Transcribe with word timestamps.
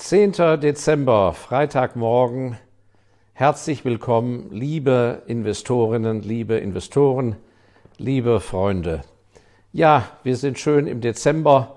10. 0.00 0.32
Dezember, 0.62 1.34
Freitagmorgen. 1.34 2.56
Herzlich 3.34 3.84
willkommen, 3.84 4.48
liebe 4.50 5.22
Investorinnen, 5.26 6.22
liebe 6.22 6.56
Investoren, 6.56 7.36
liebe 7.98 8.40
Freunde. 8.40 9.02
Ja, 9.72 10.08
wir 10.22 10.36
sind 10.36 10.58
schön 10.58 10.86
im 10.86 11.02
Dezember 11.02 11.76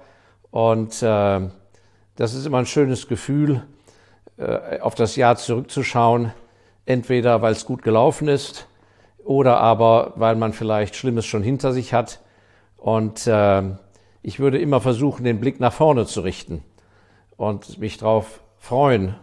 und 0.52 1.04
äh, 1.04 1.42
das 2.16 2.34
ist 2.34 2.46
immer 2.46 2.60
ein 2.60 2.66
schönes 2.66 3.10
Gefühl, 3.10 3.64
äh, 4.38 4.80
auf 4.80 4.96
das 4.96 5.18
Jahr 5.18 5.36
zurückzuschauen. 5.36 6.32
Entweder 6.86 7.42
weil 7.42 7.52
es 7.52 7.66
gut 7.66 7.84
gelaufen 7.84 8.30
ist 8.30 8.68
oder 9.26 9.58
aber 9.58 10.14
weil 10.16 10.38
man 10.38 10.54
vielleicht 10.54 10.96
Schlimmes 10.96 11.26
schon 11.26 11.44
hinter 11.44 11.74
sich 11.74 11.94
hat. 11.94 12.22
Und 12.78 13.28
äh, 13.28 13.64
ich 14.22 14.40
würde 14.40 14.60
immer 14.60 14.80
versuchen, 14.80 15.26
den 15.26 15.42
Blick 15.42 15.60
nach 15.60 15.74
vorne 15.74 16.06
zu 16.06 16.22
richten 16.22 16.64
und 17.38 17.78
mich 17.80 17.98
darauf 17.98 18.42
freuen, 18.58 19.16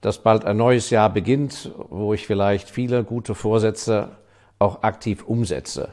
dass 0.00 0.18
bald 0.18 0.44
ein 0.44 0.56
neues 0.56 0.90
Jahr 0.90 1.10
beginnt, 1.10 1.72
wo 1.88 2.14
ich 2.14 2.26
vielleicht 2.26 2.70
viele 2.70 3.04
gute 3.04 3.34
Vorsätze 3.34 4.10
auch 4.58 4.82
aktiv 4.82 5.24
umsetze. 5.24 5.92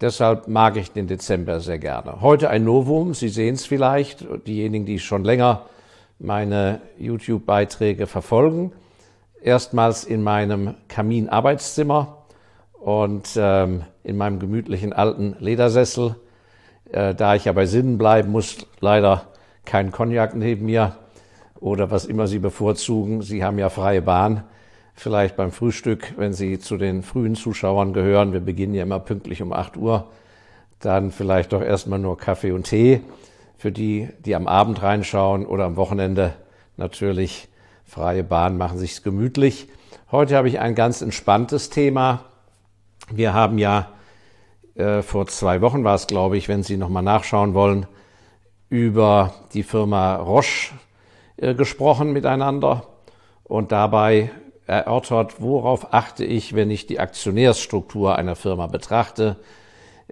Deshalb 0.00 0.48
mag 0.48 0.76
ich 0.76 0.90
den 0.90 1.06
Dezember 1.06 1.60
sehr 1.60 1.78
gerne. 1.78 2.20
Heute 2.20 2.50
ein 2.50 2.64
Novum, 2.64 3.14
Sie 3.14 3.28
sehen 3.28 3.54
es 3.54 3.64
vielleicht, 3.64 4.26
diejenigen, 4.46 4.86
die 4.86 4.98
schon 4.98 5.24
länger 5.24 5.66
meine 6.18 6.80
YouTube-Beiträge 6.98 8.06
verfolgen. 8.06 8.72
Erstmals 9.40 10.04
in 10.04 10.22
meinem 10.22 10.74
Kaminarbeitszimmer 10.88 12.24
und 12.80 13.30
ähm, 13.36 13.84
in 14.02 14.16
meinem 14.16 14.40
gemütlichen 14.40 14.92
alten 14.92 15.36
Ledersessel. 15.38 16.16
Äh, 16.90 17.14
da 17.14 17.34
ich 17.34 17.44
ja 17.44 17.52
bei 17.52 17.66
Sinnen 17.66 17.96
bleiben 17.98 18.30
muss, 18.30 18.66
leider 18.80 19.28
kein 19.64 19.90
Cognac 19.90 20.34
neben 20.34 20.66
mir 20.66 20.96
oder 21.60 21.90
was 21.90 22.04
immer 22.04 22.26
Sie 22.26 22.38
bevorzugen. 22.38 23.22
Sie 23.22 23.44
haben 23.44 23.58
ja 23.58 23.68
freie 23.68 24.02
Bahn. 24.02 24.44
Vielleicht 24.94 25.36
beim 25.36 25.50
Frühstück, 25.50 26.14
wenn 26.16 26.32
Sie 26.32 26.58
zu 26.58 26.76
den 26.76 27.02
frühen 27.02 27.34
Zuschauern 27.34 27.92
gehören. 27.92 28.32
Wir 28.32 28.40
beginnen 28.40 28.74
ja 28.74 28.84
immer 28.84 29.00
pünktlich 29.00 29.42
um 29.42 29.52
8 29.52 29.76
Uhr. 29.76 30.08
Dann 30.80 31.10
vielleicht 31.10 31.52
doch 31.52 31.62
erstmal 31.62 31.98
nur 31.98 32.16
Kaffee 32.16 32.52
und 32.52 32.64
Tee. 32.64 33.00
Für 33.56 33.72
die, 33.72 34.08
die 34.24 34.36
am 34.36 34.46
Abend 34.46 34.82
reinschauen 34.82 35.46
oder 35.46 35.64
am 35.64 35.76
Wochenende 35.76 36.34
natürlich 36.76 37.48
freie 37.84 38.24
Bahn, 38.24 38.56
machen 38.58 38.78
sich's 38.78 39.02
gemütlich. 39.02 39.68
Heute 40.12 40.36
habe 40.36 40.48
ich 40.48 40.60
ein 40.60 40.74
ganz 40.74 41.00
entspanntes 41.00 41.70
Thema. 41.70 42.24
Wir 43.10 43.34
haben 43.34 43.58
ja 43.58 43.88
äh, 44.74 45.02
vor 45.02 45.26
zwei 45.26 45.60
Wochen 45.60 45.84
war 45.84 45.94
es, 45.94 46.06
glaube 46.06 46.36
ich, 46.36 46.48
wenn 46.48 46.62
Sie 46.62 46.76
nochmal 46.76 47.02
nachschauen 47.02 47.54
wollen, 47.54 47.86
über 48.74 49.32
die 49.52 49.62
Firma 49.62 50.16
Roche 50.16 50.74
äh, 51.36 51.54
gesprochen 51.54 52.12
miteinander 52.12 52.88
und 53.44 53.70
dabei 53.70 54.32
erörtert, 54.66 55.40
worauf 55.40 55.94
achte 55.94 56.24
ich, 56.24 56.56
wenn 56.56 56.72
ich 56.72 56.88
die 56.88 56.98
Aktionärsstruktur 56.98 58.16
einer 58.16 58.34
Firma 58.34 58.66
betrachte. 58.66 59.36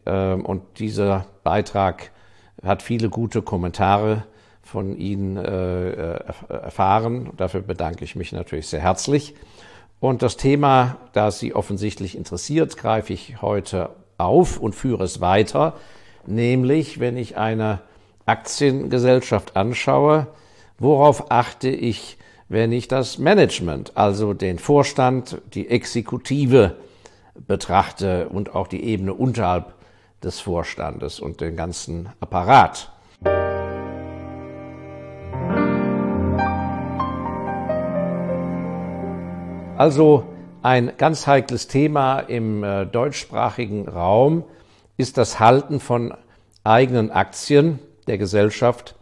Ähm, 0.07 0.47
und 0.47 0.79
dieser 0.79 1.27
Beitrag 1.43 2.13
hat 2.63 2.85
viele 2.85 3.09
gute 3.09 3.43
Kommentare 3.43 4.27
von 4.63 4.97
Ihnen 4.97 5.39
äh, 5.39 6.21
erfahren. 6.49 7.31
Dafür 7.37 7.63
bedanke 7.63 8.05
ich 8.05 8.15
mich 8.15 8.31
natürlich 8.31 8.69
sehr 8.69 8.81
herzlich. 8.81 9.35
Und 9.99 10.23
das 10.23 10.37
Thema, 10.37 10.99
das 11.15 11.41
Sie 11.41 11.53
offensichtlich 11.53 12.17
interessiert, 12.17 12.77
greife 12.77 13.13
ich 13.13 13.43
heute 13.43 13.91
auf 14.19 14.61
und 14.61 14.77
führe 14.77 15.03
es 15.03 15.21
weiter, 15.21 15.75
nämlich 16.27 17.01
wenn 17.01 17.17
ich 17.17 17.37
eine 17.37 17.81
Aktiengesellschaft 18.27 19.57
anschaue, 19.57 20.29
worauf 20.79 21.31
achte 21.31 21.69
ich, 21.69 22.19
wenn 22.49 22.73
ich 22.73 22.89
das 22.89 23.19
Management, 23.19 23.97
also 23.97 24.35
den 24.35 24.59
Vorstand, 24.59 25.41
die 25.55 25.69
Exekutive 25.69 26.77
betrachte 27.47 28.29
und 28.29 28.55
auch 28.55 28.69
die 28.69 28.85
Ebene 28.85 29.15
unterhalb 29.15 29.75
des 30.23 30.41
Vorstandes 30.41 31.19
und 31.19 31.41
den 31.41 31.57
ganzen 31.57 32.09
Apparat. 32.21 32.93
Also 39.77 40.25
ein 40.63 40.93
ganz 40.97 41.27
heikles 41.27 41.67
Thema 41.67 42.21
im 42.21 42.63
äh, 42.63 42.87
deutschsprachigen 42.87 43.89
Raum 43.89 44.45
ist 44.97 45.19
das 45.19 45.41
Halten 45.41 45.81
von 45.81 46.15
eigenen 46.63 47.11
Aktien 47.11 47.81
der 48.07 48.19
Gesellschaft 48.19 48.97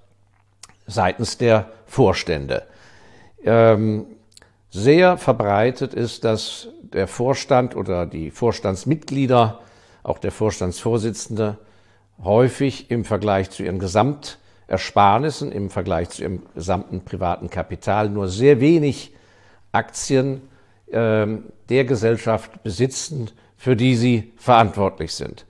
seitens 0.87 1.39
der 1.39 1.71
Vorstände. 1.87 2.65
Ähm, 3.45 4.07
sehr 4.71 5.17
verbreitet 5.17 5.95
ist, 5.95 6.25
dass 6.25 6.69
der 6.83 7.09
Vorstand 7.09 7.75
oder 7.75 8.07
die 8.07 8.31
Vorstandsmitglieder, 8.31 9.61
auch 10.03 10.19
der 10.19 10.31
Vorstandsvorsitzende, 10.31 11.59
häufig 12.23 12.91
im 12.91 13.05
Vergleich 13.05 13.51
zu 13.51 13.63
ihren 13.63 13.79
Gesamtersparnissen, 13.79 15.53
im 15.53 15.71
Vergleich 15.71 16.11
zu 16.11 16.23
ihrem 16.23 16.43
gesamten 16.55 17.01
privaten 17.05 17.51
Kapital 17.51 18.09
nur 18.09 18.29
sehr 18.29 18.61
wenig 18.61 19.15
Aktien 19.73 20.43
äh, 20.93 21.27
der 21.69 21.85
Gesellschaft 21.85 22.63
besitzen, 22.63 23.31
für 23.57 23.77
die 23.77 23.97
sie 23.97 24.33
verantwortlich 24.37 25.15
sind. 25.15 25.47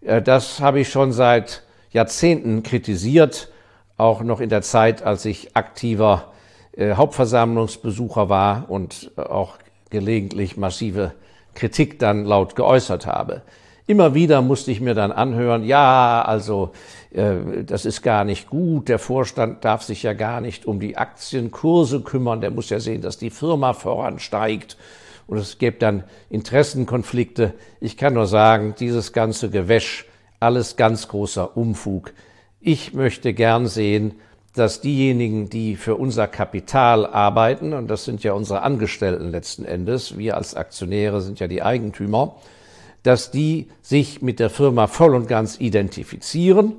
Äh, 0.00 0.22
das 0.22 0.60
habe 0.60 0.80
ich 0.80 0.90
schon 0.90 1.12
seit 1.12 1.63
Jahrzehnten 1.94 2.62
kritisiert, 2.62 3.48
auch 3.96 4.22
noch 4.22 4.40
in 4.40 4.50
der 4.50 4.62
Zeit, 4.62 5.02
als 5.02 5.24
ich 5.24 5.56
aktiver 5.56 6.32
äh, 6.76 6.94
Hauptversammlungsbesucher 6.94 8.28
war 8.28 8.68
und 8.68 9.12
äh, 9.16 9.22
auch 9.22 9.54
gelegentlich 9.90 10.56
massive 10.56 11.12
Kritik 11.54 12.00
dann 12.00 12.24
laut 12.24 12.56
geäußert 12.56 13.06
habe. 13.06 13.42
Immer 13.86 14.14
wieder 14.14 14.42
musste 14.42 14.72
ich 14.72 14.80
mir 14.80 14.94
dann 14.94 15.12
anhören, 15.12 15.62
ja, 15.62 16.22
also 16.22 16.72
äh, 17.12 17.62
das 17.64 17.84
ist 17.84 18.02
gar 18.02 18.24
nicht 18.24 18.48
gut, 18.48 18.88
der 18.88 18.98
Vorstand 18.98 19.64
darf 19.64 19.84
sich 19.84 20.02
ja 20.02 20.14
gar 20.14 20.40
nicht 20.40 20.66
um 20.66 20.80
die 20.80 20.96
Aktienkurse 20.96 22.00
kümmern, 22.00 22.40
der 22.40 22.50
muss 22.50 22.70
ja 22.70 22.80
sehen, 22.80 23.02
dass 23.02 23.18
die 23.18 23.30
Firma 23.30 23.72
voransteigt 23.72 24.76
und 25.28 25.38
es 25.38 25.58
gibt 25.58 25.82
dann 25.82 26.02
Interessenkonflikte. 26.28 27.54
Ich 27.80 27.96
kann 27.96 28.14
nur 28.14 28.26
sagen, 28.26 28.74
dieses 28.78 29.12
ganze 29.12 29.48
Gewäsch 29.48 30.06
alles 30.40 30.76
ganz 30.76 31.08
großer 31.08 31.56
Umfug. 31.56 32.12
Ich 32.60 32.94
möchte 32.94 33.34
gern 33.34 33.66
sehen, 33.66 34.14
dass 34.54 34.80
diejenigen, 34.80 35.50
die 35.50 35.74
für 35.76 35.96
unser 35.96 36.28
Kapital 36.28 37.06
arbeiten, 37.06 37.72
und 37.72 37.88
das 37.88 38.04
sind 38.04 38.22
ja 38.22 38.32
unsere 38.34 38.62
Angestellten 38.62 39.30
letzten 39.30 39.64
Endes, 39.64 40.16
wir 40.16 40.36
als 40.36 40.54
Aktionäre 40.54 41.20
sind 41.20 41.40
ja 41.40 41.48
die 41.48 41.62
Eigentümer, 41.62 42.36
dass 43.02 43.30
die 43.30 43.68
sich 43.82 44.22
mit 44.22 44.40
der 44.40 44.50
Firma 44.50 44.86
voll 44.86 45.14
und 45.14 45.28
ganz 45.28 45.60
identifizieren 45.60 46.74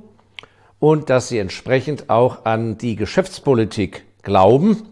und 0.80 1.10
dass 1.10 1.28
sie 1.28 1.38
entsprechend 1.38 2.10
auch 2.10 2.46
an 2.46 2.78
die 2.78 2.96
Geschäftspolitik 2.96 4.04
glauben 4.24 4.84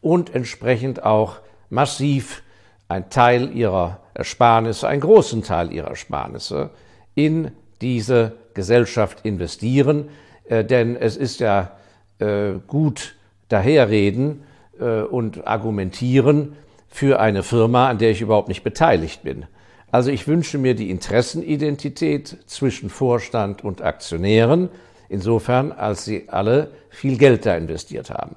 und 0.00 0.34
entsprechend 0.34 1.04
auch 1.04 1.36
massiv 1.70 2.42
ein 2.88 3.10
Teil 3.10 3.54
ihrer 3.54 4.00
Ersparnisse, 4.14 4.88
einen 4.88 5.00
großen 5.00 5.42
Teil 5.42 5.72
ihrer 5.72 5.88
Ersparnisse 5.88 6.70
in 7.14 7.52
diese 7.80 8.32
Gesellschaft 8.54 9.24
investieren, 9.24 10.08
äh, 10.48 10.64
denn 10.64 10.96
es 10.96 11.16
ist 11.16 11.40
ja 11.40 11.72
äh, 12.18 12.52
gut 12.66 13.14
daherreden 13.48 14.42
äh, 14.78 15.00
und 15.02 15.46
argumentieren 15.46 16.56
für 16.88 17.20
eine 17.20 17.42
Firma, 17.42 17.88
an 17.88 17.98
der 17.98 18.10
ich 18.10 18.20
überhaupt 18.20 18.48
nicht 18.48 18.62
beteiligt 18.62 19.22
bin. 19.22 19.46
Also 19.90 20.10
ich 20.10 20.26
wünsche 20.26 20.58
mir 20.58 20.74
die 20.74 20.90
Interessenidentität 20.90 22.38
zwischen 22.46 22.90
Vorstand 22.90 23.62
und 23.62 23.82
Aktionären, 23.82 24.68
insofern 25.08 25.72
als 25.72 26.04
sie 26.04 26.28
alle 26.28 26.70
viel 26.90 27.16
Geld 27.16 27.46
da 27.46 27.56
investiert 27.56 28.10
haben. 28.10 28.36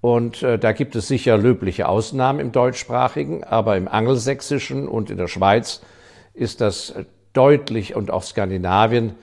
Und 0.00 0.42
äh, 0.42 0.58
da 0.58 0.72
gibt 0.72 0.96
es 0.96 1.08
sicher 1.08 1.38
löbliche 1.38 1.88
Ausnahmen 1.88 2.38
im 2.38 2.52
deutschsprachigen, 2.52 3.44
aber 3.44 3.78
im 3.78 3.88
angelsächsischen 3.88 4.86
und 4.86 5.08
in 5.08 5.16
der 5.16 5.28
Schweiz 5.28 5.80
ist 6.34 6.60
das 6.60 6.92
deutlich 7.34 7.94
und 7.94 8.10
auch 8.10 8.22
Skandinavien 8.22 9.14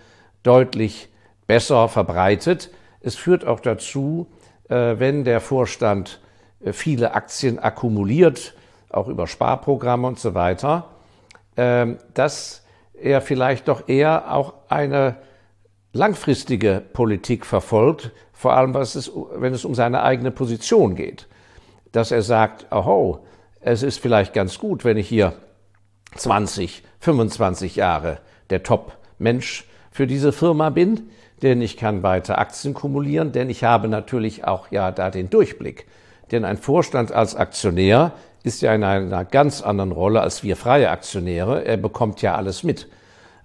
deutlich 0.44 1.10
besser 1.48 1.90
verbreitet. 1.90 2.70
Es 3.02 3.16
führt 3.16 3.46
auch 3.46 3.60
dazu, 3.60 4.28
äh, 4.70 5.00
wenn 5.00 5.24
der 5.24 5.42
Vorstand 5.42 6.20
äh, 6.64 6.74
viele 6.74 7.16
Aktien 7.16 7.58
akkumuliert, 7.58 8.54
auch 8.90 9.08
über 9.08 9.26
Sparprogramme 9.26 10.08
und 10.08 10.20
so 10.20 10.34
weiter, 10.36 10.90
ähm, 11.58 11.98
dass 12.14 12.64
er 12.94 13.22
vielleicht 13.22 13.68
doch 13.68 13.88
eher 13.88 14.34
auch 14.34 14.54
eine 14.70 15.16
langfristige 15.94 16.82
Politik 16.94 17.46
verfolgt, 17.46 18.12
vor 18.34 18.54
allem 18.54 18.76
es, 18.76 19.12
wenn 19.36 19.54
es 19.54 19.66
um 19.66 19.76
seine 19.76 20.04
eigene 20.04 20.32
Position 20.32 20.96
geht. 20.96 21.28
Dass 21.92 22.12
er 22.12 22.22
sagt, 22.22 22.68
oh, 22.72 23.20
es 23.60 23.84
ist 23.84 24.00
vielleicht 24.00 24.34
ganz 24.34 24.58
gut, 24.58 24.86
wenn 24.86 24.98
ich 24.98 25.08
hier 25.08 25.34
20, 26.16 26.84
25 27.00 27.76
Jahre 27.76 28.20
der 28.50 28.64
Top-Mensch 28.64 29.66
für 29.92 30.08
diese 30.08 30.32
Firma 30.32 30.70
bin, 30.70 31.10
denn 31.42 31.62
ich 31.62 31.78
kann 31.78 32.04
weiter 32.04 32.38
Aktien 32.38 32.74
kumulieren, 32.74 33.32
denn 33.32 33.50
ich 33.50 33.64
habe 33.64 33.88
natürlich 33.88 34.46
auch 34.46 34.72
ja 34.72 34.92
da 34.92 35.10
den 35.10 35.30
Durchblick. 35.30 35.88
Denn 36.32 36.46
ein 36.46 36.58
Vorstand 36.58 37.12
als 37.12 37.36
Aktionär 37.36 38.14
ist 38.44 38.62
ja 38.62 38.74
in 38.74 38.84
einer 38.84 39.26
ganz 39.26 39.62
anderen 39.62 39.92
Rolle 39.92 40.22
als 40.22 40.44
wir 40.44 40.56
freie 40.56 40.90
Aktionäre. 40.90 41.66
Er 41.66 41.78
bekommt 41.78 42.22
ja 42.22 42.36
alles 42.36 42.64
mit. 42.64 42.88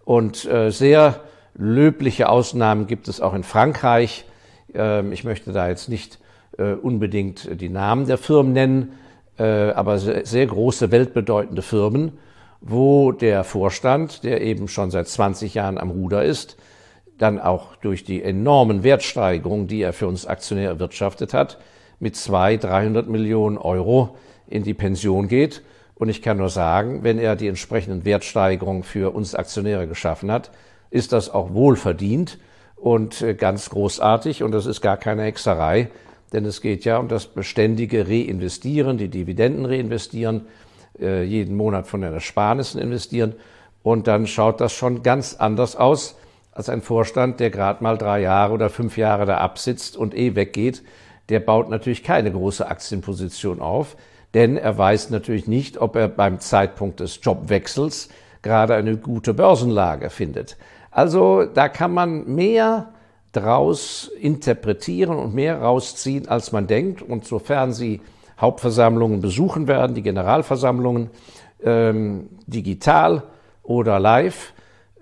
Und 0.05 0.45
äh, 0.45 0.71
sehr 0.71 1.21
löbliche 1.55 2.29
Ausnahmen 2.29 2.87
gibt 2.87 3.09
es 3.09 3.21
auch 3.21 3.35
in 3.35 3.43
Frankreich. 3.43 4.25
Ähm, 4.75 5.12
ich 5.12 5.25
möchte 5.25 5.53
da 5.53 5.69
jetzt 5.69 5.89
nicht 5.89 6.19
äh, 6.59 6.73
unbedingt 6.73 7.61
die 7.61 7.69
Namen 7.69 8.07
der 8.07 8.19
Firmen 8.19 8.53
nennen, 8.53 8.93
äh, 9.39 9.71
aber 9.71 9.99
sehr, 9.99 10.25
sehr 10.25 10.47
große 10.47 10.91
weltbedeutende 10.91 11.62
Firmen, 11.62 12.19
wo 12.61 13.12
der 13.12 13.44
Vorstand, 13.44 14.25
der 14.25 14.41
eben 14.41 14.69
schon 14.69 14.91
seit 14.91 15.08
20 15.08 15.55
Jahren 15.55 15.79
am 15.79 15.91
Ruder 15.91 16.25
ist, 16.25 16.56
dann 17.19 17.41
auch 17.41 17.76
durch 17.76 18.05
die 18.05 18.23
enormen 18.23 18.82
Wertsteigerungen, 18.82 19.67
die 19.67 19.82
er 19.82 19.93
für 19.93 20.06
uns 20.06 20.26
Aktionäre 20.26 20.75
erwirtschaftet 20.75 21.32
hat, 21.32 21.58
mit 21.99 22.17
zwei, 22.17 22.56
300 22.56 23.08
Millionen 23.08 23.56
Euro 23.56 24.17
in 24.47 24.62
die 24.62 24.75
Pension 24.75 25.29
geht. 25.29 25.62
Und 25.94 26.11
ich 26.11 26.20
kann 26.20 26.37
nur 26.37 26.50
sagen, 26.50 27.05
wenn 27.05 27.19
er 27.19 27.37
die 27.37 27.49
entsprechenden 27.49 28.05
Wertsteigerungen 28.05 28.82
für 28.82 29.14
uns 29.14 29.35
Aktionäre 29.35 29.87
geschaffen 29.88 30.31
hat, 30.31 30.50
ist 30.91 31.12
das 31.12 31.31
auch 31.31 31.55
wohlverdient 31.55 32.38
und 32.76 33.23
äh, 33.23 33.35
ganz 33.35 33.70
großartig. 33.70 34.43
Und 34.43 34.52
das 34.52 34.67
ist 34.67 34.82
gar 34.82 34.99
keine 34.99 35.23
Hexerei, 35.23 35.88
denn 36.32 36.44
es 36.44 36.61
geht 36.61 36.85
ja 36.85 36.99
um 36.99 37.09
das 37.09 37.26
beständige 37.26 38.09
Reinvestieren, 38.09 38.99
die 38.99 39.09
Dividenden 39.09 39.64
reinvestieren, 39.64 40.43
äh, 41.01 41.23
jeden 41.25 41.57
Monat 41.57 41.87
von 41.87 42.01
den 42.01 42.13
Ersparnissen 42.13 42.81
investieren. 42.81 43.35
Und 43.83 44.07
dann 44.07 44.27
schaut 44.27 44.61
das 44.61 44.73
schon 44.73 45.03
ganz 45.03 45.35
anders 45.35 45.77
aus 45.77 46.17
als 46.53 46.69
ein 46.69 46.83
Vorstand, 46.83 47.39
der 47.39 47.51
gerade 47.51 47.83
mal 47.85 47.99
drei 47.99 48.21
Jahre 48.21 48.55
oder 48.55 48.71
fünf 48.71 48.97
Jahre 48.97 49.27
da 49.27 49.39
absitzt 49.39 49.97
und 49.97 50.15
eh 50.15 50.35
weggeht. 50.35 50.83
Der 51.29 51.41
baut 51.41 51.69
natürlich 51.69 52.03
keine 52.03 52.33
große 52.33 52.67
Aktienposition 52.67 53.61
auf, 53.61 53.97
denn 54.35 54.57
er 54.57 54.77
weiß 54.77 55.11
natürlich 55.11 55.47
nicht, 55.47 55.79
ob 55.79 55.97
er 55.97 56.09
beim 56.09 56.41
Zeitpunkt 56.41 57.01
des 57.01 57.21
Jobwechsels 57.23 58.09
gerade 58.43 58.75
eine 58.75 58.97
gute 58.97 59.35
Börsenlage 59.35 60.09
findet. 60.09 60.57
Also 60.91 61.45
da 61.45 61.69
kann 61.69 61.93
man 61.93 62.35
mehr 62.35 62.89
draus 63.33 64.11
interpretieren 64.19 65.19
und 65.19 65.35
mehr 65.35 65.61
rausziehen, 65.61 66.27
als 66.29 66.53
man 66.53 66.67
denkt. 66.67 67.03
Und 67.03 67.27
sofern 67.27 67.73
Sie 67.73 68.01
Hauptversammlungen 68.38 69.21
besuchen 69.21 69.67
werden, 69.67 69.94
die 69.94 70.03
Generalversammlungen, 70.03 71.11
ähm, 71.62 72.29
digital 72.47 73.23
oder 73.62 73.99
live, 73.99 74.53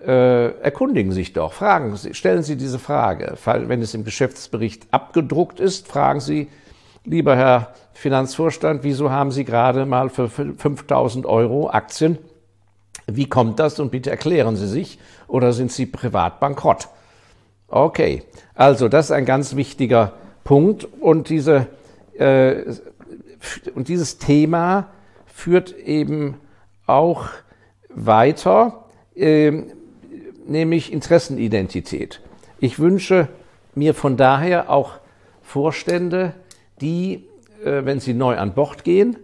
äh, 0.06 0.60
erkundigen 0.60 1.12
sich 1.12 1.32
doch, 1.32 1.52
fragen 1.52 1.96
Sie, 1.96 2.14
stellen 2.14 2.42
Sie 2.42 2.56
diese 2.56 2.78
Frage. 2.78 3.36
Wenn 3.44 3.82
es 3.82 3.94
im 3.94 4.04
Geschäftsbericht 4.04 4.86
abgedruckt 4.90 5.60
ist, 5.60 5.88
fragen 5.88 6.20
Sie, 6.20 6.48
lieber 7.04 7.36
Herr 7.36 7.74
Finanzvorstand, 7.92 8.82
wieso 8.84 9.10
haben 9.10 9.30
Sie 9.30 9.44
gerade 9.44 9.86
mal 9.86 10.10
für 10.10 10.28
5000 10.28 11.26
Euro 11.26 11.70
Aktien? 11.70 12.18
Wie 13.06 13.28
kommt 13.28 13.58
das? 13.58 13.80
Und 13.80 13.90
bitte 13.90 14.10
erklären 14.10 14.56
Sie 14.56 14.68
sich. 14.68 14.98
Oder 15.26 15.52
sind 15.52 15.72
Sie 15.72 15.86
privat 15.86 16.40
bankrott? 16.40 16.88
Okay, 17.68 18.22
also 18.54 18.88
das 18.88 19.06
ist 19.06 19.10
ein 19.12 19.24
ganz 19.24 19.56
wichtiger 19.56 20.12
Punkt. 20.44 20.86
Und, 21.00 21.28
diese, 21.28 21.66
äh, 22.18 22.62
und 23.74 23.88
dieses 23.88 24.18
Thema 24.18 24.88
führt 25.26 25.76
eben 25.78 26.36
auch 26.86 27.28
weiter. 27.88 28.84
Äh, 29.14 29.64
nämlich 30.46 30.92
Interessenidentität. 30.92 32.20
Ich 32.58 32.78
wünsche 32.78 33.28
mir 33.74 33.94
von 33.94 34.16
daher 34.16 34.70
auch 34.70 34.92
Vorstände, 35.42 36.34
die, 36.80 37.24
äh, 37.64 37.84
wenn 37.84 38.00
sie 38.00 38.14
neu 38.14 38.36
an 38.36 38.54
Bord 38.54 38.84
gehen, 38.84 39.16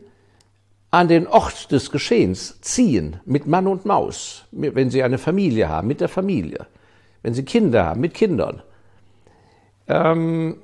an 0.91 1.09
den 1.09 1.27
Ort 1.27 1.71
des 1.71 1.91
Geschehens 1.91 2.61
ziehen, 2.63 3.21
mit 3.25 3.47
Mann 3.47 3.67
und 3.67 3.85
Maus, 3.85 4.47
wenn 4.51 4.91
sie 4.91 5.03
eine 5.03 5.19
Familie 5.19 5.69
haben, 5.69 5.87
mit 5.87 6.01
der 6.01 6.09
Familie, 6.09 6.67
wenn 7.23 7.33
sie 7.33 7.45
Kinder 7.45 7.85
haben, 7.87 8.01
mit 8.01 8.15
Kindern. 8.15 8.63
Ähm, 9.87 10.57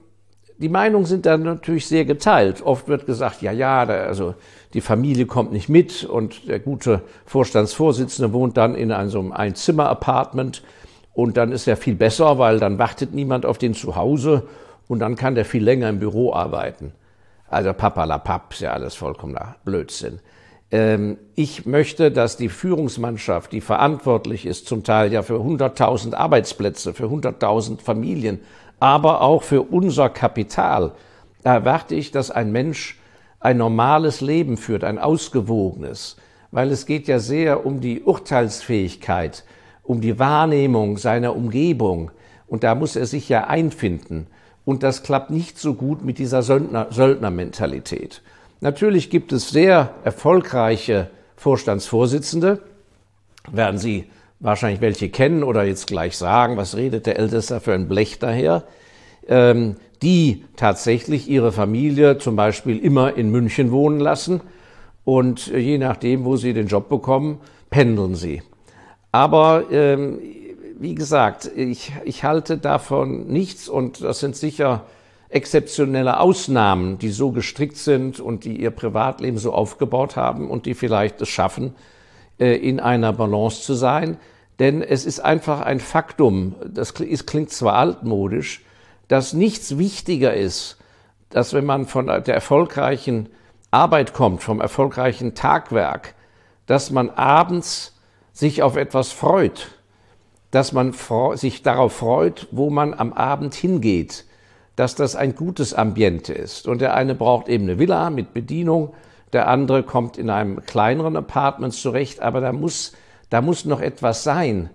die 0.58 0.68
Meinungen 0.68 1.06
sind 1.06 1.26
dann 1.26 1.42
natürlich 1.42 1.86
sehr 1.86 2.04
geteilt. 2.04 2.62
Oft 2.62 2.88
wird 2.88 3.06
gesagt, 3.06 3.42
ja, 3.42 3.52
ja, 3.52 3.84
da, 3.84 3.94
also 4.04 4.34
die 4.74 4.80
Familie 4.80 5.26
kommt 5.26 5.52
nicht 5.52 5.68
mit 5.68 6.04
und 6.04 6.48
der 6.48 6.60
gute 6.60 7.02
Vorstandsvorsitzende 7.26 8.32
wohnt 8.32 8.56
dann 8.56 8.74
in 8.74 8.92
einem 8.92 9.10
so 9.10 9.18
einem 9.18 9.32
Einzimmer-Apartment 9.32 10.62
und 11.12 11.36
dann 11.36 11.52
ist 11.52 11.66
er 11.66 11.76
viel 11.76 11.94
besser, 11.94 12.38
weil 12.38 12.58
dann 12.58 12.78
wartet 12.78 13.14
niemand 13.14 13.46
auf 13.46 13.58
den 13.58 13.74
zu 13.74 13.96
Hause 13.96 14.44
und 14.88 15.00
dann 15.00 15.16
kann 15.16 15.34
der 15.34 15.44
viel 15.44 15.62
länger 15.62 15.88
im 15.88 15.98
Büro 15.98 16.32
arbeiten. 16.32 16.92
Also 17.48 17.72
papalapap 17.72 18.52
ist 18.52 18.60
ja 18.60 18.72
alles 18.72 18.94
vollkommener 18.94 19.56
Blödsinn. 19.64 20.20
Ähm, 20.70 21.18
ich 21.36 21.64
möchte, 21.64 22.10
dass 22.10 22.36
die 22.36 22.48
Führungsmannschaft, 22.48 23.52
die 23.52 23.60
verantwortlich 23.60 24.46
ist, 24.46 24.66
zum 24.66 24.82
Teil 24.82 25.12
ja 25.12 25.22
für 25.22 25.36
100.000 25.36 26.14
Arbeitsplätze, 26.14 26.92
für 26.92 27.04
100.000 27.04 27.80
Familien, 27.80 28.40
aber 28.80 29.22
auch 29.22 29.42
für 29.42 29.62
unser 29.62 30.08
Kapital. 30.08 30.92
Erwarte 31.44 31.94
ich, 31.94 32.10
dass 32.10 32.30
ein 32.30 32.52
Mensch 32.52 32.98
ein 33.40 33.58
normales 33.58 34.20
Leben 34.20 34.56
führt, 34.56 34.84
ein 34.84 34.98
ausgewogenes, 34.98 36.16
weil 36.50 36.70
es 36.70 36.86
geht 36.86 37.06
ja 37.08 37.18
sehr 37.18 37.64
um 37.64 37.80
die 37.80 38.02
Urteilsfähigkeit, 38.02 39.44
um 39.82 40.00
die 40.00 40.18
Wahrnehmung 40.18 40.98
seiner 40.98 41.36
Umgebung 41.36 42.10
und 42.46 42.64
da 42.64 42.74
muss 42.74 42.96
er 42.96 43.06
sich 43.06 43.28
ja 43.28 43.46
einfinden. 43.46 44.26
Und 44.64 44.82
das 44.82 45.02
klappt 45.02 45.30
nicht 45.30 45.58
so 45.58 45.74
gut 45.74 46.04
mit 46.04 46.18
dieser 46.18 46.42
Söldner, 46.42 46.88
Söldnermentalität. 46.90 48.22
Natürlich 48.60 49.10
gibt 49.10 49.32
es 49.32 49.50
sehr 49.50 49.90
erfolgreiche 50.02 51.10
Vorstandsvorsitzende, 51.36 52.62
werden 53.52 53.78
Sie 53.78 54.06
wahrscheinlich 54.40 54.80
welche 54.80 55.08
kennen 55.08 55.42
oder 55.42 55.64
jetzt 55.64 55.86
gleich 55.86 56.16
sagen, 56.16 56.56
was 56.56 56.76
redet 56.76 57.06
der 57.06 57.18
Älteste 57.18 57.60
für 57.60 57.72
ein 57.72 57.88
Blech 57.88 58.18
daher, 58.18 58.64
ähm, 59.28 59.76
die 60.02 60.44
tatsächlich 60.56 61.28
ihre 61.28 61.52
Familie 61.52 62.18
zum 62.18 62.36
Beispiel 62.36 62.78
immer 62.78 63.16
in 63.16 63.30
München 63.30 63.70
wohnen 63.70 63.98
lassen 63.98 64.40
und 65.04 65.46
je 65.46 65.78
nachdem, 65.78 66.24
wo 66.24 66.36
sie 66.36 66.52
den 66.52 66.66
Job 66.66 66.88
bekommen, 66.88 67.40
pendeln 67.70 68.14
sie. 68.14 68.42
Aber 69.12 69.64
ähm, 69.70 70.18
wie 70.78 70.94
gesagt, 70.94 71.50
ich, 71.56 71.92
ich 72.04 72.22
halte 72.24 72.58
davon 72.58 73.28
nichts 73.28 73.68
und 73.68 74.02
das 74.02 74.20
sind 74.20 74.36
sicher 74.36 74.84
exzeptionelle 75.30 76.20
Ausnahmen, 76.20 76.98
die 76.98 77.08
so 77.08 77.32
gestrickt 77.32 77.78
sind 77.78 78.20
und 78.20 78.44
die 78.44 78.60
ihr 78.60 78.70
Privatleben 78.70 79.38
so 79.38 79.52
aufgebaut 79.52 80.16
haben 80.16 80.50
und 80.50 80.66
die 80.66 80.74
vielleicht 80.74 81.20
es 81.22 81.28
schaffen, 81.28 81.68
äh, 81.68 81.95
in 82.38 82.80
einer 82.80 83.12
Balance 83.12 83.62
zu 83.62 83.74
sein. 83.74 84.18
Denn 84.58 84.82
es 84.82 85.04
ist 85.04 85.20
einfach 85.20 85.60
ein 85.60 85.80
Faktum, 85.80 86.54
das 86.66 86.94
klingt 86.94 87.50
zwar 87.50 87.74
altmodisch, 87.74 88.64
dass 89.08 89.32
nichts 89.32 89.78
wichtiger 89.78 90.34
ist, 90.34 90.78
dass 91.30 91.52
wenn 91.52 91.64
man 91.64 91.86
von 91.86 92.06
der 92.06 92.26
erfolgreichen 92.26 93.28
Arbeit 93.70 94.14
kommt, 94.14 94.42
vom 94.42 94.60
erfolgreichen 94.60 95.34
Tagwerk, 95.34 96.14
dass 96.66 96.90
man 96.90 97.10
abends 97.10 97.98
sich 98.32 98.62
auf 98.62 98.76
etwas 98.76 99.12
freut, 99.12 99.68
dass 100.50 100.72
man 100.72 100.94
sich 101.34 101.62
darauf 101.62 101.92
freut, 101.94 102.48
wo 102.50 102.70
man 102.70 102.94
am 102.94 103.12
Abend 103.12 103.54
hingeht, 103.54 104.24
dass 104.76 104.94
das 104.94 105.16
ein 105.16 105.34
gutes 105.34 105.74
Ambiente 105.74 106.32
ist. 106.32 106.66
Und 106.68 106.80
der 106.80 106.94
eine 106.94 107.14
braucht 107.14 107.48
eben 107.48 107.64
eine 107.64 107.78
Villa 107.78 108.10
mit 108.10 108.32
Bedienung, 108.32 108.94
der 109.32 109.48
andere 109.48 109.82
kommt 109.82 110.18
in 110.18 110.30
einem 110.30 110.64
kleineren 110.64 111.16
Apartment 111.16 111.74
zurecht, 111.74 112.20
aber 112.20 112.40
da 112.40 112.52
muss, 112.52 112.92
da 113.30 113.40
muss 113.40 113.64
noch 113.64 113.80
etwas 113.80 114.22
sein. 114.22 114.70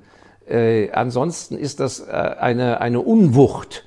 Äh, 0.47 0.91
ansonsten 0.91 1.57
ist 1.57 1.79
das 1.79 1.99
äh, 1.99 2.11
eine, 2.11 2.81
eine 2.81 2.99
Unwucht 2.99 3.85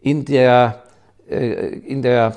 in 0.00 0.24
der, 0.24 0.82
äh, 1.28 1.68
in 1.78 2.02
der 2.02 2.36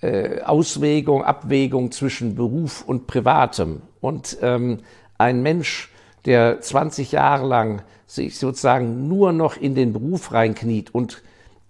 äh, 0.00 0.42
Auswägung, 0.42 1.24
Abwägung 1.24 1.92
zwischen 1.92 2.34
Beruf 2.34 2.82
und 2.82 3.06
Privatem. 3.06 3.82
Und 4.00 4.38
ähm, 4.42 4.80
ein 5.18 5.42
Mensch, 5.42 5.92
der 6.24 6.60
20 6.60 7.12
Jahre 7.12 7.46
lang 7.46 7.82
sich 8.06 8.38
sozusagen 8.38 9.08
nur 9.08 9.32
noch 9.32 9.56
in 9.56 9.74
den 9.74 9.92
Beruf 9.92 10.32
reinkniet 10.32 10.94
und 10.94 11.22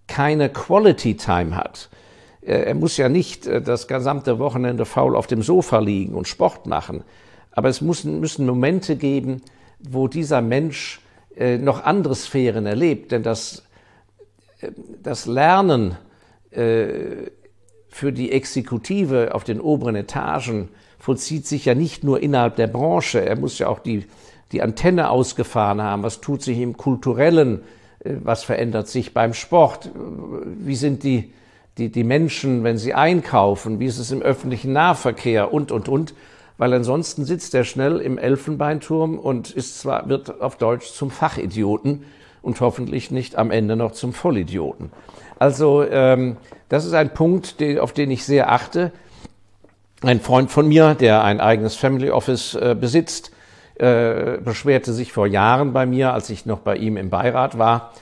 keine 0.09 0.49
Quality 0.49 1.17
Time 1.17 1.57
hat, 1.57 1.89
er 2.47 2.75
muss 2.75 2.97
ja 2.97 3.09
nicht 3.09 3.47
äh, 3.47 3.61
das 3.61 3.89
gesamte 3.89 4.39
Wochenende 4.39 4.85
faul 4.85 5.17
auf 5.17 5.27
dem 5.27 5.43
Sofa 5.43 5.79
liegen 5.79 6.15
und 6.15 6.29
Sport 6.29 6.67
machen. 6.67 7.05
Aber 7.51 7.69
es 7.69 7.81
müssen, 7.81 8.21
müssen 8.21 8.47
Momente 8.47 8.97
geben, 8.97 9.43
wo 9.79 10.09
dieser 10.09 10.43
Mensch 10.43 11.01
äh, 11.37 11.59
noch 11.59 11.85
andere 11.85 12.15
Sphären 12.15 12.67
erlebt. 12.67 13.13
Denn 13.13 13.23
das, 13.23 13.65
das 15.03 15.27
Lernen 15.27 15.97
für 16.55 18.13
die 18.13 18.31
Exekutive 18.31 19.35
auf 19.35 19.43
den 19.43 19.59
oberen 19.59 19.97
Etagen 19.97 20.69
vollzieht 20.99 21.47
sich 21.47 21.65
ja 21.65 21.75
nicht 21.75 22.05
nur 22.05 22.23
innerhalb 22.23 22.57
der 22.57 22.67
Branche. 22.67 23.25
Er 23.25 23.37
muss 23.37 23.59
ja 23.59 23.69
auch 23.69 23.79
die, 23.79 24.05
die 24.53 24.61
Antenne 24.61 25.09
ausgefahren 25.09 25.81
haben. 25.81 26.03
Was 26.03 26.21
tut 26.21 26.43
sich 26.43 26.59
im 26.59 26.77
kulturellen 26.77 27.63
Äh, 28.05 28.15
was 28.23 28.45
verändert 28.45 28.89
sich 28.89 29.15
beim 29.15 29.35
Sport? 29.35 29.91
Wie 30.59 30.77
sind 30.77 31.03
die, 31.03 31.33
die, 31.79 31.91
die 31.91 32.05
Menschen, 32.05 32.65
wenn 32.65 32.79
sie 32.79 32.95
einkaufen? 32.95 33.81
Wie 33.81 33.87
ist 33.87 33.99
es 33.99 34.11
im 34.11 34.23
öffentlichen 34.23 34.73
Nahverkehr? 34.73 35.53
Und, 35.53 35.73
und, 35.73 35.89
und. 35.89 36.15
Weil 36.59 36.75
ansonsten 36.75 37.25
sitzt 37.25 37.55
er 37.55 37.65
schnell 37.65 37.99
im 37.99 38.19
Elfenbeinturm 38.19 39.19
und 39.19 39.51
ist 39.51 39.81
zwar, 39.81 40.09
wird 40.09 40.41
auf 40.41 40.57
Deutsch 40.57 40.93
zum 40.93 41.11
Fachidioten 41.11 42.05
und 42.43 42.61
hoffentlich 42.61 43.11
nicht 43.11 43.37
am 43.37 43.51
Ende 43.51 43.75
noch 43.75 43.93
zum 43.93 44.13
Vollidioten. 44.13 44.93
Also 45.39 45.83
ähm, 45.83 46.37
das 46.69 46.85
ist 46.85 46.93
ein 46.93 47.15
Punkt, 47.15 47.59
den, 47.61 47.79
auf 47.79 47.93
den 47.93 48.11
ich 48.11 48.25
sehr 48.25 48.53
achte. 48.53 48.93
Ein 50.03 50.21
Freund 50.21 50.51
von 50.51 50.69
mir, 50.69 50.95
der 50.95 51.25
ein 51.25 51.41
eigenes 51.41 51.75
Family 51.75 52.11
Office 52.11 52.55
äh, 52.55 52.77
besitzt, 52.79 53.33
äh, 53.77 54.39
beschwerte 54.39 54.93
sich 54.93 55.13
vor 55.13 55.27
Jahren 55.27 55.73
bei 55.73 55.87
mir, 55.87 56.13
als 56.13 56.31
ich 56.31 56.47
noch 56.47 56.59
bei 56.59 56.77
ihm 56.77 56.97
im 56.97 57.11
Beirat 57.11 57.59
war, 57.59 57.93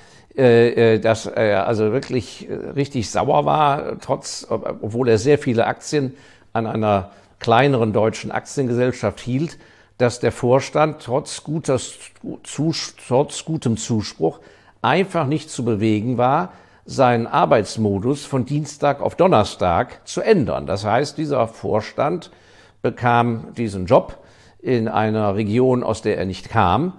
dass 0.98 1.26
er 1.26 1.66
also 1.66 1.92
wirklich 1.92 2.48
äh, 2.48 2.54
richtig 2.54 3.10
sauer 3.10 3.44
war, 3.44 3.98
trotz, 4.00 4.46
obwohl 4.48 5.08
er 5.08 5.18
sehr 5.18 5.38
viele 5.38 5.66
Aktien 5.66 6.14
an 6.52 6.66
einer 6.66 7.10
kleineren 7.38 7.92
deutschen 7.92 8.30
Aktiengesellschaft 8.30 9.20
hielt, 9.20 9.58
dass 9.98 10.20
der 10.20 10.32
Vorstand 10.32 11.02
trotz, 11.02 11.44
guter, 11.44 11.78
trotz 13.06 13.44
gutem 13.44 13.76
Zuspruch 13.76 14.40
einfach 14.82 15.26
nicht 15.26 15.50
zu 15.50 15.64
bewegen 15.64 16.16
war, 16.16 16.52
seinen 16.86 17.26
Arbeitsmodus 17.26 18.24
von 18.24 18.46
Dienstag 18.46 19.00
auf 19.00 19.14
Donnerstag 19.14 20.00
zu 20.08 20.22
ändern. 20.22 20.66
Das 20.66 20.84
heißt, 20.84 21.18
dieser 21.18 21.46
Vorstand 21.48 22.30
bekam 22.82 23.52
diesen 23.56 23.86
Job 23.86 24.16
in 24.58 24.88
einer 24.88 25.36
Region, 25.36 25.82
aus 25.82 26.02
der 26.02 26.18
er 26.18 26.24
nicht 26.24 26.48
kam, 26.48 26.94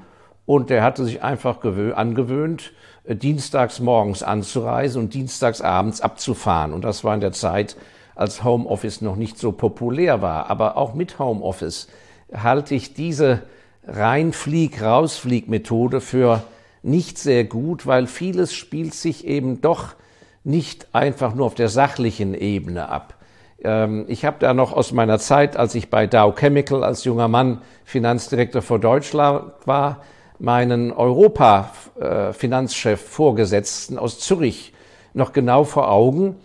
und 0.51 0.70
er 0.70 0.84
hatte 0.84 1.05
sich 1.05 1.24
einfach 1.24 1.63
angewöhnt, 1.63 2.74
äh, 3.05 3.15
dienstags 3.15 3.79
morgens 3.79 4.22
anzureisen 4.22 5.01
und 5.01 5.13
dienstags 5.13 5.62
abends 5.62 6.01
abzufahren. 6.01 6.74
Und 6.74 6.84
das 6.84 7.05
war 7.05 7.13
in 7.13 7.22
der 7.22 7.31
Zeit, 7.31 7.77
als 8.15 8.43
Homeoffice 8.43 9.00
noch 9.00 9.15
nicht 9.15 9.39
so 9.39 9.53
populär 9.53 10.22
war. 10.22 10.50
Aber 10.50 10.75
auch 10.75 10.93
mit 10.93 11.20
Homeoffice 11.20 11.88
halte 12.34 12.75
ich 12.75 12.93
diese 12.93 13.43
Reinflieg-Rausflieg-Methode 13.88 16.01
für 16.01 16.43
nicht 16.84 17.17
sehr 17.17 17.46
gut, 17.46 17.88
weil 17.88 18.05
vieles 18.05 18.53
spielt 18.53 18.93
sich 18.93 19.25
eben 19.25 19.62
doch 19.62 19.96
nicht 20.43 20.93
einfach 20.93 21.34
nur 21.34 21.46
auf 21.46 21.55
der 21.55 21.70
sachlichen 21.70 22.34
Ebene 22.34 22.89
ab. 22.89 23.15
Ähm, 23.63 24.03
ich 24.10 24.25
habe 24.25 24.36
da 24.39 24.53
noch 24.53 24.74
aus 24.74 24.91
meiner 24.91 25.20
Zeit, 25.20 25.55
als 25.55 25.75
ich 25.75 25.89
bei 25.89 26.08
Dow 26.08 26.34
Chemical 26.34 26.84
als 26.84 27.05
junger 27.05 27.29
Mann 27.29 27.62
Finanzdirektor 27.86 28.62
für 28.62 28.79
Deutschland 28.79 29.53
war, 29.63 30.01
meinen 30.42 30.92
Europa-Finanzchef 30.92 33.02
äh, 33.02 33.06
Vorgesetzten 33.06 33.98
aus 34.00 34.20
Zürich 34.20 34.74
noch 35.14 35.34
genau 35.34 35.66
vor 35.66 35.92
Augen. 35.92 36.38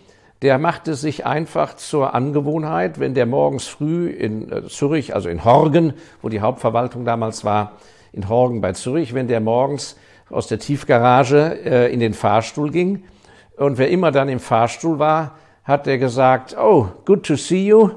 Der 0.43 0.59
machte 0.59 0.93
sich 0.93 1.25
einfach 1.25 1.75
zur 1.75 2.13
Angewohnheit, 2.13 2.99
wenn 2.99 3.15
der 3.15 3.25
morgens 3.25 3.65
früh 3.65 4.07
in 4.07 4.51
äh, 4.51 4.67
Zürich, 4.67 5.15
also 5.15 5.29
in 5.29 5.43
Horgen, 5.43 5.93
wo 6.21 6.29
die 6.29 6.41
Hauptverwaltung 6.41 7.05
damals 7.05 7.43
war, 7.43 7.71
in 8.13 8.29
Horgen 8.29 8.61
bei 8.61 8.73
Zürich, 8.73 9.15
wenn 9.15 9.27
der 9.27 9.39
morgens 9.39 9.97
aus 10.29 10.45
der 10.45 10.59
Tiefgarage 10.59 11.57
äh, 11.65 11.91
in 11.91 11.99
den 11.99 12.13
Fahrstuhl 12.13 12.69
ging. 12.69 13.03
Und 13.57 13.79
wer 13.79 13.89
immer 13.89 14.11
dann 14.11 14.29
im 14.29 14.39
Fahrstuhl 14.39 14.99
war, 14.99 15.37
hat 15.63 15.87
er 15.87 15.97
gesagt, 15.97 16.55
oh, 16.55 16.89
good 17.05 17.25
to 17.25 17.35
see 17.35 17.65
you. 17.65 17.89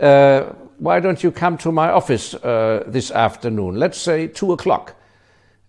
Uh, 0.00 0.44
why 0.78 0.98
don't 0.98 1.22
you 1.22 1.30
come 1.30 1.58
to 1.58 1.70
my 1.70 1.90
office 1.90 2.34
uh, 2.42 2.80
this 2.90 3.12
afternoon? 3.12 3.76
Let's 3.76 4.02
say 4.02 4.28
two 4.28 4.54
o'clock. 4.54 4.94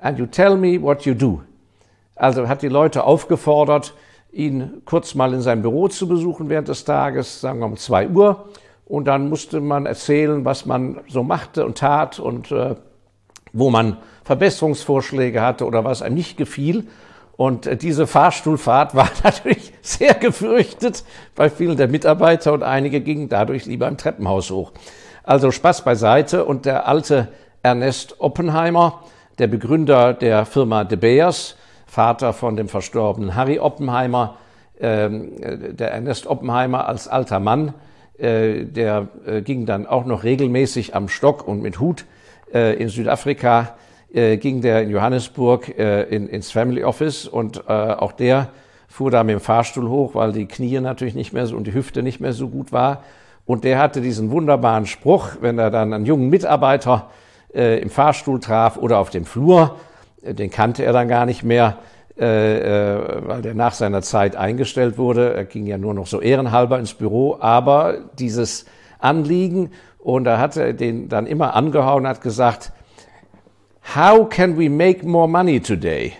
And 0.03 0.19
you 0.19 0.25
tell 0.25 0.57
me 0.57 0.81
what 0.81 1.05
you 1.05 1.13
do. 1.13 1.43
Also 2.17 2.49
hat 2.49 2.61
die 2.61 2.67
Leute 2.67 3.05
aufgefordert, 3.05 3.93
ihn 4.33 4.81
kurz 4.83 5.15
mal 5.15 5.33
in 5.33 5.39
seinem 5.39 5.61
Büro 5.61 5.87
zu 5.87 6.09
besuchen 6.09 6.49
während 6.49 6.67
des 6.67 6.83
Tages, 6.83 7.39
sagen 7.39 7.59
wir 7.59 7.67
um 7.67 7.77
zwei 7.77 8.09
Uhr. 8.09 8.49
Und 8.83 9.05
dann 9.05 9.29
musste 9.29 9.61
man 9.61 9.85
erzählen, 9.85 10.43
was 10.43 10.65
man 10.65 10.99
so 11.07 11.23
machte 11.23 11.65
und 11.65 11.77
tat 11.77 12.19
und 12.19 12.51
äh, 12.51 12.75
wo 13.53 13.69
man 13.69 13.95
Verbesserungsvorschläge 14.25 15.41
hatte 15.41 15.65
oder 15.65 15.85
was 15.85 16.01
einem 16.01 16.15
nicht 16.15 16.35
gefiel. 16.35 16.87
Und 17.37 17.65
äh, 17.65 17.77
diese 17.77 18.05
Fahrstuhlfahrt 18.05 18.95
war 18.95 19.09
natürlich 19.23 19.71
sehr 19.81 20.15
gefürchtet 20.15 21.05
bei 21.33 21.49
vielen 21.49 21.77
der 21.77 21.87
Mitarbeiter 21.87 22.51
und 22.51 22.61
einige 22.61 22.99
gingen 22.99 23.29
dadurch 23.29 23.65
lieber 23.67 23.87
im 23.87 23.95
Treppenhaus 23.95 24.51
hoch. 24.51 24.73
Also 25.23 25.49
Spaß 25.49 25.85
beiseite 25.85 26.43
und 26.43 26.65
der 26.65 26.89
alte 26.89 27.29
Ernest 27.61 28.19
Oppenheimer, 28.19 29.01
der 29.39 29.47
Begründer 29.47 30.13
der 30.13 30.45
Firma 30.45 30.83
De 30.83 30.97
Beers, 30.97 31.57
Vater 31.85 32.33
von 32.33 32.55
dem 32.55 32.67
verstorbenen 32.67 33.35
Harry 33.35 33.59
Oppenheimer, 33.59 34.37
ähm, 34.79 35.33
äh, 35.41 35.73
der 35.73 35.91
Ernest 35.91 36.27
Oppenheimer 36.27 36.87
als 36.87 37.07
alter 37.07 37.39
Mann, 37.39 37.73
äh, 38.17 38.65
der 38.65 39.07
ging 39.43 39.65
dann 39.65 39.87
auch 39.87 40.05
noch 40.05 40.23
regelmäßig 40.23 40.95
am 40.95 41.07
Stock 41.09 41.47
und 41.47 41.61
mit 41.61 41.79
Hut 41.79 42.05
in 42.53 42.87
Südafrika 42.87 43.73
äh, 44.13 44.37
ging 44.37 44.61
der 44.61 44.83
in 44.83 44.91
Johannesburg 44.91 45.77
äh, 45.77 46.03
in, 46.03 46.27
ins 46.27 46.51
Family 46.51 46.83
Office 46.83 47.27
und 47.27 47.63
äh, 47.67 47.71
auch 47.71 48.11
der 48.11 48.49
fuhr 48.87 49.09
da 49.09 49.23
mit 49.23 49.33
dem 49.33 49.39
Fahrstuhl 49.39 49.89
hoch, 49.89 50.13
weil 50.13 50.31
die 50.33 50.45
Knie 50.45 50.79
natürlich 50.79 51.15
nicht 51.15 51.33
mehr 51.33 51.47
so 51.47 51.57
und 51.57 51.65
die 51.65 51.73
Hüfte 51.73 52.03
nicht 52.03 52.19
mehr 52.19 52.33
so 52.33 52.47
gut 52.47 52.71
war. 52.71 53.03
Und 53.45 53.63
der 53.63 53.79
hatte 53.79 54.01
diesen 54.01 54.29
wunderbaren 54.29 54.85
Spruch, 54.85 55.29
wenn 55.41 55.57
er 55.57 55.71
dann 55.71 55.93
einen 55.93 56.05
jungen 56.05 56.29
Mitarbeiter 56.29 57.09
äh, 57.53 57.79
im 57.79 57.89
Fahrstuhl 57.89 58.39
traf 58.39 58.77
oder 58.77 58.99
auf 58.99 59.09
dem 59.09 59.25
Flur, 59.25 59.77
äh, 60.21 60.33
den 60.33 60.49
kannte 60.49 60.83
er 60.83 60.93
dann 60.93 61.07
gar 61.07 61.25
nicht 61.25 61.43
mehr, 61.43 61.77
äh, 62.19 62.95
äh, 62.95 63.27
weil 63.27 63.41
der 63.41 63.53
nach 63.53 63.73
seiner 63.73 64.01
Zeit 64.01 64.35
eingestellt 64.35 64.97
wurde. 64.97 65.33
Er 65.33 65.45
ging 65.45 65.65
ja 65.65 65.77
nur 65.77 65.93
noch 65.93 66.07
so 66.07 66.21
ehrenhalber 66.21 66.79
ins 66.79 66.93
Büro, 66.93 67.37
aber 67.39 67.97
dieses 68.17 68.65
Anliegen 68.99 69.71
und 69.99 70.25
da 70.25 70.37
hat 70.37 70.57
er 70.57 70.73
den 70.73 71.07
dann 71.07 71.25
immer 71.25 71.55
angehauen, 71.55 72.05
hat 72.05 72.21
gesagt, 72.21 72.71
How 73.95 74.27
can 74.27 74.57
we 74.57 74.69
make 74.69 75.05
more 75.05 75.27
money 75.27 75.59
today? 75.59 76.13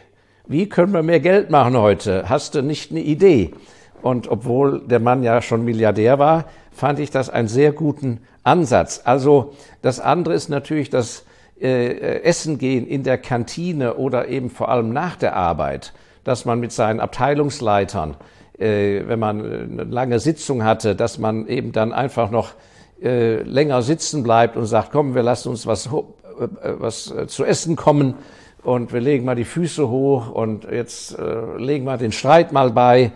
Wie 0.48 0.68
können 0.68 0.94
wir 0.94 1.02
mehr 1.02 1.20
Geld 1.22 1.50
machen 1.50 1.78
heute? 1.78 2.28
Hast 2.28 2.56
du 2.56 2.62
nicht 2.62 2.92
eine 2.92 3.00
Idee? 3.00 3.54
Und 4.02 4.28
obwohl 4.28 4.82
der 4.86 5.00
Mann 5.00 5.24
ja 5.24 5.42
schon 5.42 5.64
Milliardär 5.64 6.20
war, 6.20 6.46
fand 6.74 7.00
ich 7.00 7.12
das 7.12 7.30
einen 7.30 7.48
sehr 7.48 7.72
guten 7.72 8.22
Ansatz. 8.44 9.02
Also 9.06 9.54
das 9.82 10.00
andere 10.00 10.34
ist 10.34 10.50
natürlich 10.50 10.90
das 10.90 11.26
äh, 11.62 12.22
Essen 12.22 12.58
gehen 12.58 12.88
in 12.88 13.04
der 13.04 13.18
Kantine 13.18 13.96
oder 13.96 14.28
eben 14.28 14.50
vor 14.50 14.70
allem 14.70 14.92
nach 14.92 15.16
der 15.16 15.36
Arbeit, 15.36 15.94
dass 16.24 16.46
man 16.46 16.60
mit 16.60 16.72
seinen 16.72 17.00
Abteilungsleitern, 17.00 18.16
äh, 18.58 19.02
wenn 19.08 19.20
man 19.20 19.40
eine 19.42 19.84
lange 19.84 20.20
Sitzung 20.20 20.64
hatte, 20.64 20.96
dass 20.96 21.18
man 21.18 21.48
eben 21.48 21.72
dann 21.72 21.94
einfach 21.94 22.32
noch 22.32 22.54
äh, 23.02 23.42
länger 23.44 23.82
sitzen 23.82 24.24
bleibt 24.24 24.58
und 24.58 24.66
sagt, 24.66 24.92
komm, 24.92 25.16
wir 25.16 25.24
lassen 25.24 25.50
uns 25.50 25.66
was 25.66 25.88
äh, 25.88 25.92
was 26.80 27.12
äh, 27.12 27.28
zu 27.28 27.46
essen 27.46 27.76
kommen 27.76 28.16
und 28.64 28.94
wir 28.94 29.02
legen 29.02 29.26
mal 29.26 29.36
die 29.36 29.44
Füße 29.44 29.90
hoch 29.90 30.32
und 30.32 30.66
jetzt 30.66 31.18
äh, 31.18 31.58
legen 31.58 31.86
wir 31.86 31.98
den 31.98 32.12
Streit 32.12 32.52
mal 32.52 32.72
bei 32.72 33.12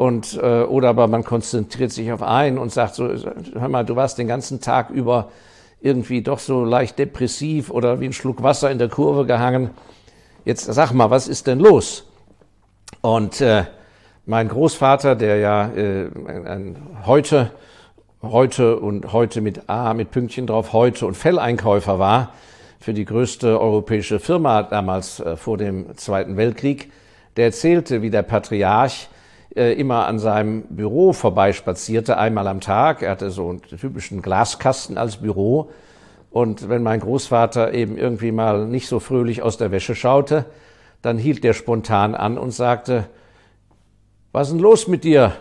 und 0.00 0.40
äh, 0.42 0.62
oder 0.62 0.88
aber 0.88 1.08
man 1.08 1.24
konzentriert 1.24 1.92
sich 1.92 2.10
auf 2.10 2.22
einen 2.22 2.56
und 2.56 2.72
sagt 2.72 2.94
so 2.94 3.06
hör 3.06 3.68
mal 3.68 3.84
du 3.84 3.96
warst 3.96 4.16
den 4.16 4.28
ganzen 4.28 4.62
Tag 4.62 4.88
über 4.88 5.28
irgendwie 5.82 6.22
doch 6.22 6.38
so 6.38 6.64
leicht 6.64 6.98
depressiv 6.98 7.70
oder 7.70 8.00
wie 8.00 8.06
ein 8.06 8.14
Schluck 8.14 8.42
Wasser 8.42 8.70
in 8.70 8.78
der 8.78 8.88
Kurve 8.88 9.26
gehangen. 9.26 9.68
Jetzt 10.46 10.64
sag 10.64 10.92
mal 10.92 11.10
was 11.10 11.28
ist 11.28 11.46
denn 11.48 11.58
los? 11.58 12.08
Und 13.02 13.42
äh, 13.42 13.64
mein 14.24 14.48
Großvater 14.48 15.16
der 15.16 15.36
ja 15.36 15.68
äh, 15.68 16.08
ein, 16.26 16.46
ein 16.46 16.76
heute 17.04 17.50
heute 18.22 18.80
und 18.80 19.12
heute 19.12 19.42
mit 19.42 19.68
A 19.68 19.92
mit 19.92 20.12
Pünktchen 20.12 20.46
drauf 20.46 20.72
heute 20.72 21.04
und 21.04 21.14
Felleinkäufer 21.14 21.98
war 21.98 22.32
für 22.78 22.94
die 22.94 23.04
größte 23.04 23.60
europäische 23.60 24.18
Firma 24.18 24.62
damals 24.62 25.20
äh, 25.20 25.36
vor 25.36 25.58
dem 25.58 25.94
Zweiten 25.98 26.38
Weltkrieg, 26.38 26.90
der 27.36 27.44
erzählte, 27.44 28.00
wie 28.00 28.08
der 28.08 28.22
Patriarch 28.22 29.10
äh, 29.56 29.72
immer 29.72 30.06
an 30.06 30.18
seinem 30.18 30.62
Büro 30.62 31.12
vorbeispazierte, 31.12 32.16
einmal 32.16 32.46
am 32.46 32.60
Tag. 32.60 33.02
Er 33.02 33.10
hatte 33.10 33.30
so 33.30 33.48
einen 33.48 33.62
typischen 33.62 34.22
Glaskasten 34.22 34.96
als 34.96 35.16
Büro. 35.16 35.70
Und 36.30 36.68
wenn 36.68 36.82
mein 36.82 37.00
Großvater 37.00 37.74
eben 37.74 37.96
irgendwie 37.96 38.30
mal 38.30 38.66
nicht 38.66 38.86
so 38.86 39.00
fröhlich 39.00 39.42
aus 39.42 39.56
der 39.56 39.72
Wäsche 39.72 39.96
schaute, 39.96 40.44
dann 41.02 41.18
hielt 41.18 41.42
der 41.42 41.54
spontan 41.54 42.14
an 42.14 42.38
und 42.38 42.52
sagte, 42.52 43.06
was 44.32 44.48
ist 44.48 44.54
denn 44.54 44.62
los 44.62 44.86
mit 44.86 45.02
dir? 45.02 45.32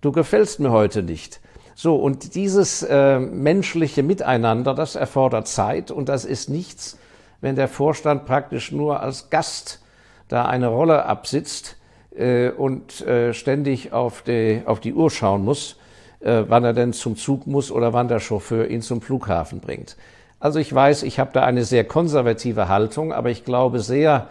Du 0.00 0.12
gefällst 0.12 0.60
mir 0.60 0.70
heute 0.70 1.02
nicht. 1.02 1.40
So, 1.74 1.96
und 1.96 2.36
dieses 2.36 2.82
äh, 2.82 3.18
menschliche 3.18 4.04
Miteinander, 4.04 4.74
das 4.74 4.94
erfordert 4.94 5.48
Zeit 5.48 5.90
und 5.90 6.08
das 6.08 6.24
ist 6.24 6.48
nichts, 6.48 6.98
wenn 7.40 7.56
der 7.56 7.68
Vorstand 7.68 8.26
praktisch 8.26 8.70
nur 8.70 9.00
als 9.00 9.30
Gast 9.30 9.82
da 10.28 10.44
eine 10.44 10.68
Rolle 10.68 11.04
absitzt 11.04 11.77
äh, 12.18 12.50
und 12.50 13.00
äh, 13.06 13.32
ständig 13.32 13.92
auf 13.92 14.22
die, 14.22 14.62
auf 14.64 14.80
die 14.80 14.94
Uhr 14.94 15.10
schauen 15.10 15.44
muss, 15.44 15.76
äh, 16.20 16.42
wann 16.48 16.64
er 16.64 16.72
denn 16.72 16.92
zum 16.92 17.16
Zug 17.16 17.46
muss 17.46 17.70
oder 17.70 17.92
wann 17.92 18.08
der 18.08 18.20
Chauffeur 18.20 18.68
ihn 18.68 18.82
zum 18.82 19.00
Flughafen 19.00 19.60
bringt. 19.60 19.96
Also 20.40 20.58
ich 20.58 20.72
weiß, 20.72 21.02
ich 21.02 21.18
habe 21.18 21.30
da 21.32 21.44
eine 21.44 21.64
sehr 21.64 21.84
konservative 21.84 22.68
Haltung, 22.68 23.12
aber 23.12 23.30
ich 23.30 23.44
glaube 23.44 23.80
sehr 23.80 24.28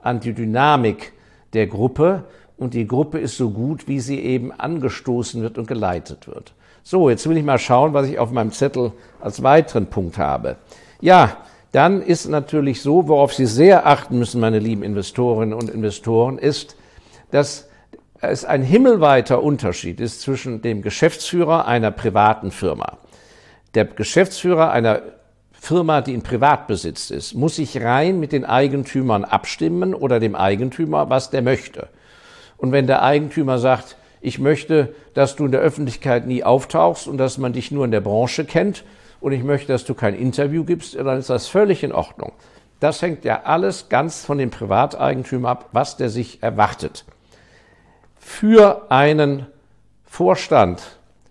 an 0.00 0.20
die 0.20 0.32
Dynamik 0.32 1.12
der 1.52 1.66
Gruppe 1.66 2.24
und 2.56 2.74
die 2.74 2.86
Gruppe 2.86 3.18
ist 3.18 3.36
so 3.36 3.50
gut, 3.50 3.88
wie 3.88 4.00
sie 4.00 4.20
eben 4.20 4.52
angestoßen 4.52 5.42
wird 5.42 5.58
und 5.58 5.66
geleitet 5.66 6.26
wird. 6.26 6.52
So, 6.82 7.10
jetzt 7.10 7.28
will 7.28 7.36
ich 7.36 7.44
mal 7.44 7.58
schauen, 7.58 7.92
was 7.92 8.08
ich 8.08 8.18
auf 8.18 8.30
meinem 8.30 8.52
Zettel 8.52 8.92
als 9.20 9.42
weiteren 9.42 9.86
Punkt 9.86 10.18
habe. 10.18 10.56
Ja, 11.00 11.36
dann 11.72 12.02
ist 12.02 12.28
natürlich 12.28 12.80
so, 12.80 13.08
worauf 13.08 13.34
Sie 13.34 13.46
sehr 13.46 13.86
achten 13.86 14.18
müssen, 14.18 14.40
meine 14.40 14.58
lieben 14.58 14.82
Investorinnen 14.82 15.52
und 15.52 15.68
Investoren, 15.68 16.38
ist, 16.38 16.76
dass 17.30 17.68
es 18.20 18.44
ein 18.44 18.62
himmelweiter 18.62 19.42
Unterschied 19.42 20.00
ist 20.00 20.22
zwischen 20.22 20.62
dem 20.62 20.82
Geschäftsführer 20.82 21.66
einer 21.66 21.90
privaten 21.90 22.50
Firma. 22.50 22.98
Der 23.74 23.84
Geschäftsführer 23.84 24.72
einer 24.72 25.02
Firma, 25.52 26.00
die 26.00 26.14
in 26.14 26.22
Privatbesitz 26.22 27.10
ist, 27.10 27.34
muss 27.34 27.56
sich 27.56 27.80
rein 27.82 28.20
mit 28.20 28.32
den 28.32 28.44
Eigentümern 28.44 29.24
abstimmen 29.24 29.94
oder 29.94 30.20
dem 30.20 30.34
Eigentümer, 30.34 31.10
was 31.10 31.30
der 31.30 31.42
möchte. 31.42 31.88
Und 32.56 32.72
wenn 32.72 32.86
der 32.86 33.02
Eigentümer 33.02 33.58
sagt, 33.58 33.96
ich 34.20 34.38
möchte, 34.38 34.94
dass 35.14 35.36
du 35.36 35.44
in 35.44 35.52
der 35.52 35.60
Öffentlichkeit 35.60 36.26
nie 36.26 36.42
auftauchst 36.42 37.06
und 37.06 37.18
dass 37.18 37.38
man 37.38 37.52
dich 37.52 37.70
nur 37.70 37.84
in 37.84 37.90
der 37.90 38.00
Branche 38.00 38.44
kennt 38.44 38.84
und 39.20 39.32
ich 39.32 39.44
möchte, 39.44 39.72
dass 39.72 39.84
du 39.84 39.94
kein 39.94 40.14
Interview 40.14 40.64
gibst, 40.64 40.96
dann 40.96 41.18
ist 41.18 41.30
das 41.30 41.46
völlig 41.48 41.84
in 41.84 41.92
Ordnung. 41.92 42.32
Das 42.80 43.02
hängt 43.02 43.24
ja 43.24 43.42
alles 43.44 43.88
ganz 43.88 44.24
von 44.24 44.38
dem 44.38 44.50
Privateigentümer 44.50 45.50
ab, 45.50 45.68
was 45.72 45.96
der 45.96 46.08
sich 46.08 46.42
erwartet. 46.42 47.04
Für 48.30 48.86
einen 48.90 49.46
Vorstand, 50.04 50.80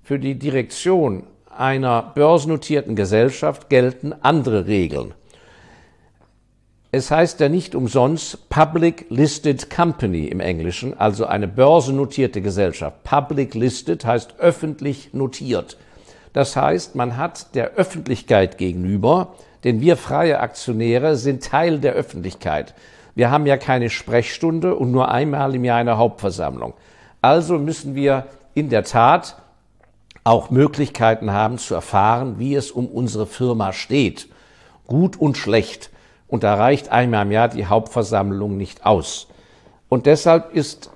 für 0.04 0.20
die 0.20 0.36
Direktion 0.36 1.24
einer 1.56 2.02
börsennotierten 2.02 2.98
Gesellschaft 2.98 3.70
gelten 3.70 4.14
andere 4.24 4.68
Regeln. 4.68 5.14
Es 6.92 7.10
heißt 7.10 7.40
ja 7.40 7.48
nicht 7.48 7.76
umsonst 7.76 8.50
Public 8.50 9.06
Listed 9.10 9.70
Company 9.70 10.26
im 10.26 10.42
Englischen, 10.42 11.00
also 11.00 11.28
eine 11.28 11.48
börsennotierte 11.48 12.42
Gesellschaft. 12.42 13.04
Public 13.04 13.54
Listed 13.54 14.04
heißt 14.04 14.40
öffentlich 14.40 15.14
notiert. 15.14 15.78
Das 16.34 16.58
heißt, 16.58 16.96
man 16.96 17.16
hat 17.16 17.56
der 17.56 17.76
Öffentlichkeit 17.76 18.58
gegenüber, 18.58 19.36
denn 19.64 19.80
wir 19.80 19.96
freie 19.96 20.42
Aktionäre 20.42 21.16
sind 21.16 21.44
Teil 21.44 21.80
der 21.80 21.94
Öffentlichkeit. 21.94 22.74
Wir 23.18 23.32
haben 23.32 23.48
ja 23.48 23.58
keine 23.58 23.90
Sprechstunde 23.90 24.76
und 24.76 24.92
nur 24.92 25.10
einmal 25.10 25.56
im 25.56 25.66
Jahr 25.66 25.80
eine 25.80 25.98
Hauptversammlung. 25.98 26.76
Also 27.20 27.58
müssen 27.58 27.96
wir 27.96 28.28
in 28.54 28.70
der 28.70 28.84
Tat 28.84 29.38
auch 30.24 30.52
Möglichkeiten 30.52 31.34
haben 31.34 31.58
zu 31.58 31.74
erfahren, 31.74 32.36
wie 32.38 32.54
es 32.54 32.70
um 32.70 32.86
unsere 32.86 33.26
Firma 33.26 33.74
steht. 33.74 34.30
Gut 34.86 35.20
und 35.20 35.36
schlecht. 35.36 35.90
Und 36.28 36.44
da 36.44 36.54
reicht 36.54 36.90
einmal 36.90 37.26
im 37.26 37.32
Jahr 37.32 37.48
die 37.48 37.66
Hauptversammlung 37.66 38.56
nicht 38.56 38.86
aus. 38.86 39.30
Und 39.90 40.06
deshalb 40.06 40.54
ist 40.54 40.92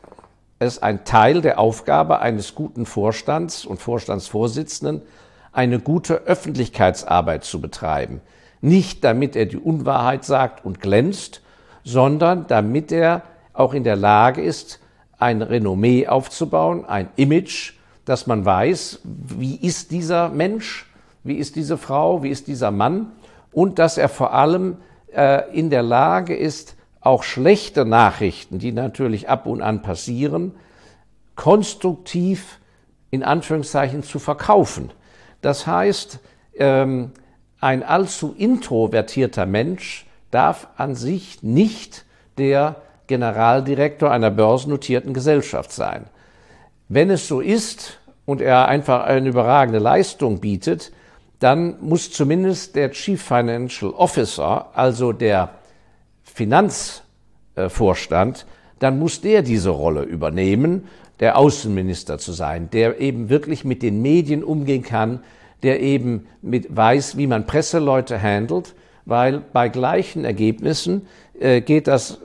es 0.60 0.78
ein 0.78 1.06
Teil 1.06 1.42
der 1.42 1.58
Aufgabe 1.58 2.20
eines 2.20 2.54
guten 2.54 2.86
Vorstands 2.86 3.66
und 3.66 3.82
Vorstandsvorsitzenden, 3.82 5.02
eine 5.54 5.80
gute 5.80 6.18
Öffentlichkeitsarbeit 6.28 7.46
zu 7.46 7.60
betreiben. 7.60 8.22
Nicht 8.62 9.04
damit 9.04 9.36
er 9.36 9.48
die 9.48 9.58
Unwahrheit 9.58 10.24
sagt 10.24 10.64
und 10.64 10.82
glänzt, 10.82 11.42
sondern 11.84 12.48
damit 12.48 12.92
er 12.92 13.24
auch 13.54 13.74
in 13.74 13.84
der 13.84 13.96
Lage 13.96 14.42
ist, 14.42 14.80
ein 15.18 15.42
Renommee 15.42 16.08
aufzubauen, 16.08 16.86
ein 16.86 17.10
Image, 17.16 17.74
dass 18.06 18.28
man 18.28 18.44
weiß, 18.44 19.02
wie 19.04 19.56
ist 19.56 19.92
dieser 19.92 20.30
Mensch, 20.30 20.88
wie 21.24 21.36
ist 21.36 21.56
diese 21.56 21.78
Frau, 21.78 22.24
wie 22.24 22.30
ist 22.30 22.48
dieser 22.48 22.72
Mann 22.72 23.12
und 23.52 23.78
dass 23.80 23.98
er 23.98 24.10
vor 24.10 24.34
allem 24.34 24.78
äh, 25.14 25.50
in 25.58 25.70
der 25.70 25.84
Lage 25.84 26.36
ist, 26.36 26.76
auch 27.02 27.24
schlechte 27.24 27.86
Nachrichten, 27.86 28.60
die 28.60 28.72
natürlich 28.72 29.28
ab 29.30 29.46
und 29.46 29.62
an 29.62 29.82
passieren, 29.82 30.54
konstruktiv 31.36 32.60
in 33.10 33.24
Anführungszeichen 33.24 34.04
zu 34.04 34.20
verkaufen. 34.20 34.92
Das 35.42 35.66
heißt, 35.66 36.20
ähm, 36.56 37.12
ein 37.60 37.84
allzu 37.84 38.34
introvertierter 38.38 39.46
Mensch 39.46 40.06
darf 40.32 40.68
an 40.78 40.96
sich 40.96 41.44
nicht 41.44 42.06
der 42.38 42.78
Generaldirektor 43.08 44.10
einer 44.10 44.32
börsennotierten 44.32 45.14
Gesellschaft 45.14 45.72
sein. 45.72 46.06
Wenn 46.88 47.10
es 47.10 47.28
so 47.28 47.42
ist 47.42 48.00
und 48.26 48.42
er 48.42 48.68
einfach 48.68 49.04
eine 49.04 49.30
überragende 49.30 49.80
Leistung 49.80 50.40
bietet, 50.40 50.92
dann 51.40 51.76
muss 51.82 52.12
zumindest 52.12 52.76
der 52.76 52.92
Chief 52.92 53.22
Financial 53.22 53.92
Officer, 53.92 54.70
also 54.74 55.12
der 55.12 55.50
Finanzvorstand, 56.24 58.46
dann 58.80 59.00
muss 59.00 59.22
der 59.22 59.42
diese 59.42 59.72
Rolle 59.72 60.04
übernehmen, 60.04 60.88
der 61.20 61.38
Außenminister 61.38 62.18
zu 62.18 62.32
sein, 62.32 62.70
der 62.72 63.00
eben 63.00 63.30
wirklich 63.30 63.64
mit 63.64 63.84
den 63.84 64.02
Medien 64.02 64.44
umgehen 64.44 64.84
kann, 64.84 65.20
der 65.64 65.82
eben 65.82 66.28
mit 66.42 66.76
weiß, 66.76 67.18
wie 67.18 67.28
man 67.28 67.46
Presseleute 67.46 68.22
handelt, 68.22 68.74
weil 69.06 69.42
bei 69.54 69.70
gleichen 69.70 70.26
Ergebnissen 70.26 71.08
äh, 71.40 71.62
geht 71.62 71.88
das 71.88 72.20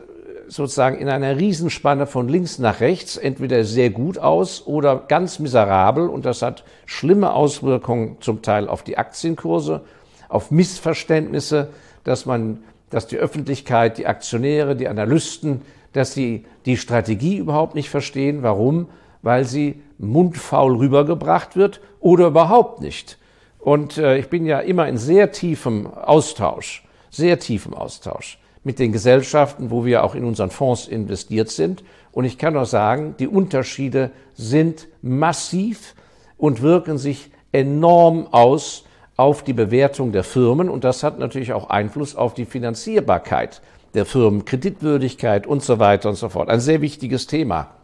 sozusagen 0.48 0.98
in 0.98 1.08
einer 1.08 1.36
Riesenspanne 1.36 2.06
von 2.06 2.28
links 2.28 2.58
nach 2.58 2.80
rechts 2.80 3.16
entweder 3.16 3.64
sehr 3.64 3.90
gut 3.90 4.18
aus 4.18 4.66
oder 4.66 5.04
ganz 5.08 5.38
miserabel 5.38 6.08
und 6.08 6.24
das 6.24 6.42
hat 6.42 6.64
schlimme 6.84 7.32
Auswirkungen 7.32 8.16
zum 8.20 8.42
Teil 8.42 8.68
auf 8.68 8.82
die 8.82 8.98
Aktienkurse, 8.98 9.82
auf 10.28 10.50
Missverständnisse, 10.50 11.68
dass 12.04 12.26
man, 12.26 12.62
dass 12.90 13.06
die 13.06 13.16
Öffentlichkeit, 13.16 13.98
die 13.98 14.06
Aktionäre, 14.06 14.76
die 14.76 14.88
Analysten, 14.88 15.62
dass 15.92 16.12
sie 16.12 16.44
die 16.66 16.76
Strategie 16.76 17.36
überhaupt 17.36 17.74
nicht 17.74 17.90
verstehen. 17.90 18.42
Warum? 18.42 18.88
Weil 19.22 19.44
sie 19.44 19.82
mundfaul 19.98 20.76
rübergebracht 20.76 21.56
wird 21.56 21.80
oder 22.00 22.28
überhaupt 22.28 22.80
nicht. 22.80 23.18
Und 23.66 23.98
äh, 23.98 24.16
ich 24.16 24.28
bin 24.28 24.46
ja 24.46 24.60
immer 24.60 24.86
in 24.86 24.96
sehr 24.96 25.32
tiefem 25.32 25.88
Austausch, 25.88 26.84
sehr 27.10 27.40
tiefem 27.40 27.74
Austausch 27.74 28.38
mit 28.62 28.78
den 28.78 28.92
Gesellschaften, 28.92 29.72
wo 29.72 29.84
wir 29.84 30.04
auch 30.04 30.14
in 30.14 30.22
unseren 30.22 30.50
Fonds 30.50 30.86
investiert 30.86 31.48
sind. 31.48 31.82
Und 32.12 32.26
ich 32.26 32.38
kann 32.38 32.56
auch 32.56 32.66
sagen, 32.66 33.16
die 33.18 33.26
Unterschiede 33.26 34.12
sind 34.34 34.86
massiv 35.02 35.96
und 36.38 36.62
wirken 36.62 36.96
sich 36.96 37.32
enorm 37.50 38.28
aus 38.30 38.84
auf 39.16 39.42
die 39.42 39.52
Bewertung 39.52 40.12
der 40.12 40.22
Firmen. 40.22 40.68
Und 40.68 40.84
das 40.84 41.02
hat 41.02 41.18
natürlich 41.18 41.52
auch 41.52 41.68
Einfluss 41.68 42.14
auf 42.14 42.34
die 42.34 42.44
Finanzierbarkeit 42.44 43.62
der 43.94 44.06
Firmen, 44.06 44.44
Kreditwürdigkeit 44.44 45.44
und 45.44 45.64
so 45.64 45.80
weiter 45.80 46.08
und 46.08 46.14
so 46.14 46.28
fort. 46.28 46.50
Ein 46.50 46.60
sehr 46.60 46.82
wichtiges 46.82 47.26
Thema. 47.26 47.75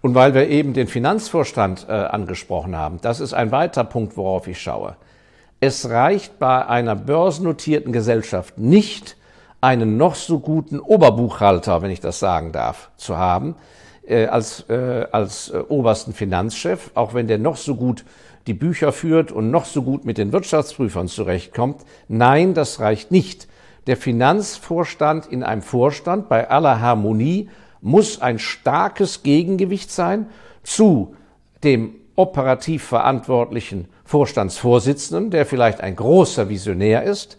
Und 0.00 0.14
weil 0.14 0.34
wir 0.34 0.48
eben 0.48 0.74
den 0.74 0.86
Finanzvorstand 0.86 1.86
äh, 1.88 1.92
angesprochen 1.92 2.76
haben, 2.76 3.00
das 3.02 3.20
ist 3.20 3.34
ein 3.34 3.50
weiterer 3.50 3.84
Punkt, 3.84 4.16
worauf 4.16 4.46
ich 4.46 4.60
schaue. 4.60 4.96
Es 5.60 5.90
reicht 5.90 6.38
bei 6.38 6.66
einer 6.66 6.94
börsennotierten 6.94 7.92
Gesellschaft 7.92 8.58
nicht, 8.58 9.16
einen 9.60 9.96
noch 9.96 10.14
so 10.14 10.38
guten 10.38 10.78
Oberbuchhalter, 10.78 11.82
wenn 11.82 11.90
ich 11.90 12.00
das 12.00 12.20
sagen 12.20 12.52
darf, 12.52 12.90
zu 12.96 13.16
haben, 13.16 13.56
äh, 14.06 14.26
als, 14.26 14.64
äh, 14.68 15.06
als 15.10 15.50
äh, 15.50 15.58
obersten 15.68 16.12
Finanzchef, 16.12 16.92
auch 16.94 17.12
wenn 17.12 17.26
der 17.26 17.38
noch 17.38 17.56
so 17.56 17.74
gut 17.74 18.04
die 18.46 18.54
Bücher 18.54 18.92
führt 18.92 19.32
und 19.32 19.50
noch 19.50 19.64
so 19.64 19.82
gut 19.82 20.04
mit 20.04 20.16
den 20.16 20.32
Wirtschaftsprüfern 20.32 21.08
zurechtkommt. 21.08 21.82
Nein, 22.06 22.54
das 22.54 22.80
reicht 22.80 23.10
nicht. 23.10 23.48
Der 23.86 23.96
Finanzvorstand 23.96 25.26
in 25.26 25.42
einem 25.42 25.62
Vorstand 25.62 26.28
bei 26.28 26.48
aller 26.48 26.80
Harmonie 26.80 27.50
muss 27.80 28.20
ein 28.20 28.38
starkes 28.38 29.22
Gegengewicht 29.22 29.90
sein 29.90 30.26
zu 30.62 31.14
dem 31.62 31.94
operativ 32.16 32.84
verantwortlichen 32.84 33.88
Vorstandsvorsitzenden, 34.04 35.30
der 35.30 35.46
vielleicht 35.46 35.80
ein 35.80 35.96
großer 35.96 36.48
Visionär 36.48 37.04
ist, 37.04 37.38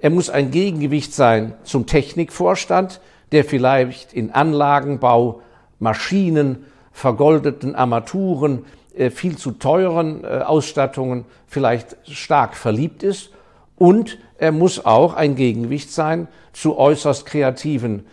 er 0.00 0.10
muss 0.10 0.30
ein 0.30 0.50
Gegengewicht 0.50 1.12
sein 1.12 1.54
zum 1.62 1.86
Technikvorstand, 1.86 3.00
der 3.32 3.44
vielleicht 3.44 4.14
in 4.14 4.30
Anlagenbau, 4.30 5.42
Maschinen, 5.78 6.64
vergoldeten 6.90 7.74
Armaturen, 7.74 8.64
äh, 8.94 9.10
viel 9.10 9.36
zu 9.36 9.52
teuren 9.52 10.24
äh, 10.24 10.38
Ausstattungen 10.38 11.26
vielleicht 11.46 11.96
stark 12.10 12.56
verliebt 12.56 13.02
ist. 13.02 13.30
Und 13.76 14.18
er 14.38 14.52
muss 14.52 14.84
auch 14.84 15.14
ein 15.14 15.36
Gegengewicht 15.36 15.90
sein 15.90 16.28
zu 16.52 16.78
äußerst 16.78 17.26
kreativen 17.26 18.06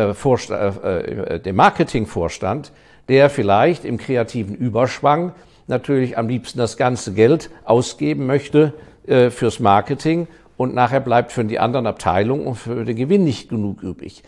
äh, 0.00 0.14
Marketing, 0.14 1.42
dem 1.42 1.56
Marketingvorstand, 1.56 2.72
der 3.08 3.30
vielleicht 3.30 3.84
im 3.84 3.98
kreativen 3.98 4.54
Überschwang 4.54 5.32
natürlich 5.66 6.18
am 6.18 6.28
liebsten 6.28 6.58
das 6.58 6.76
ganze 6.76 7.12
Geld 7.12 7.50
ausgeben 7.64 8.26
möchte 8.26 8.72
äh, 9.06 9.30
fürs 9.30 9.60
Marketing 9.60 10.26
und 10.56 10.74
nachher 10.74 11.00
bleibt 11.00 11.32
für 11.32 11.44
die 11.44 11.58
anderen 11.58 11.86
Abteilungen 11.86 12.46
und 12.46 12.56
für 12.56 12.84
den 12.84 12.96
Gewinn 12.96 13.24
nicht 13.24 13.48
genug 13.48 13.82
übrig. 13.82 14.22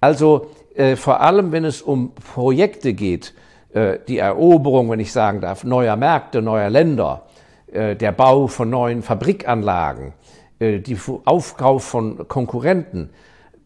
Also 0.00 0.50
äh, 0.74 0.96
vor 0.96 1.20
allem, 1.20 1.50
wenn 1.52 1.64
es 1.64 1.82
um 1.82 2.12
Projekte 2.14 2.92
geht, 2.92 3.34
äh, 3.72 3.98
die 4.06 4.18
Eroberung, 4.18 4.90
wenn 4.90 5.00
ich 5.00 5.12
sagen 5.12 5.40
darf, 5.40 5.64
neuer 5.64 5.96
Märkte, 5.96 6.42
neuer 6.42 6.70
Länder, 6.70 7.22
äh, 7.72 7.96
der 7.96 8.12
Bau 8.12 8.46
von 8.46 8.70
neuen 8.70 9.02
Fabrikanlagen, 9.02 10.12
äh, 10.58 10.78
die 10.78 10.96
Aufkauf 11.24 11.84
von 11.84 12.28
Konkurrenten, 12.28 13.10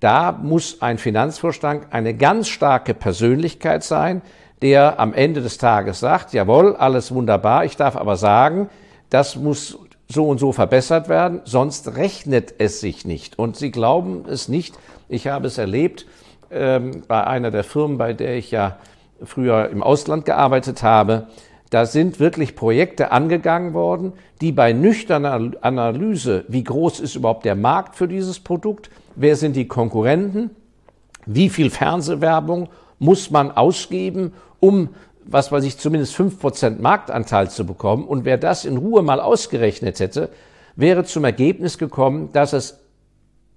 Da 0.02 0.32
muss 0.32 0.82
ein 0.82 0.98
Finanzvorstand 0.98 1.86
eine 1.92 2.12
ganz 2.12 2.48
starke 2.48 2.92
Persönlichkeit 2.92 3.84
sein, 3.84 4.20
der 4.60 4.98
am 4.98 5.14
Ende 5.14 5.42
des 5.42 5.58
Tages 5.58 6.00
sagt, 6.00 6.32
jawohl, 6.32 6.74
alles 6.74 7.14
wunderbar, 7.14 7.64
ich 7.64 7.76
darf 7.76 7.96
aber 7.96 8.16
sagen, 8.16 8.68
das 9.10 9.36
muss 9.36 9.78
so 10.08 10.26
und 10.26 10.38
so 10.38 10.50
verbessert 10.50 11.08
werden, 11.08 11.40
sonst 11.44 11.94
rechnet 11.94 12.54
es 12.58 12.80
sich 12.80 13.04
nicht. 13.04 13.38
Und 13.38 13.56
Sie 13.56 13.70
glauben 13.70 14.24
es 14.28 14.48
nicht, 14.48 14.74
ich 15.08 15.28
habe 15.28 15.46
es 15.46 15.56
erlebt 15.56 16.06
ähm, 16.50 17.04
bei 17.06 17.24
einer 17.24 17.52
der 17.52 17.62
Firmen, 17.62 17.96
bei 17.96 18.12
der 18.12 18.34
ich 18.34 18.50
ja 18.50 18.78
früher 19.22 19.68
im 19.70 19.84
Ausland 19.84 20.24
gearbeitet 20.24 20.82
habe, 20.82 21.28
da 21.70 21.86
sind 21.86 22.18
wirklich 22.18 22.56
Projekte 22.56 23.12
angegangen 23.12 23.72
worden, 23.72 24.14
die 24.40 24.50
bei 24.50 24.72
nüchterner 24.72 25.52
Analyse, 25.60 26.44
wie 26.48 26.64
groß 26.64 26.98
ist 26.98 27.14
überhaupt 27.14 27.44
der 27.44 27.54
Markt 27.54 27.94
für 27.94 28.08
dieses 28.08 28.40
Produkt, 28.40 28.90
wer 29.16 29.36
sind 29.36 29.56
die 29.56 29.68
Konkurrenten, 29.68 30.50
wie 31.26 31.48
viel 31.48 31.70
Fernsehwerbung 31.70 32.68
muss 32.98 33.30
man 33.30 33.50
ausgeben, 33.50 34.32
um, 34.60 34.90
was 35.24 35.52
weiß 35.52 35.64
ich, 35.64 35.78
zumindest 35.78 36.14
fünf 36.14 36.38
Prozent 36.40 36.80
Marktanteil 36.80 37.50
zu 37.50 37.66
bekommen. 37.66 38.04
Und 38.04 38.24
wer 38.24 38.38
das 38.38 38.64
in 38.64 38.76
Ruhe 38.76 39.02
mal 39.02 39.20
ausgerechnet 39.20 40.00
hätte, 40.00 40.30
wäre 40.76 41.04
zum 41.04 41.24
Ergebnis 41.24 41.78
gekommen, 41.78 42.30
dass 42.32 42.52
es, 42.52 42.78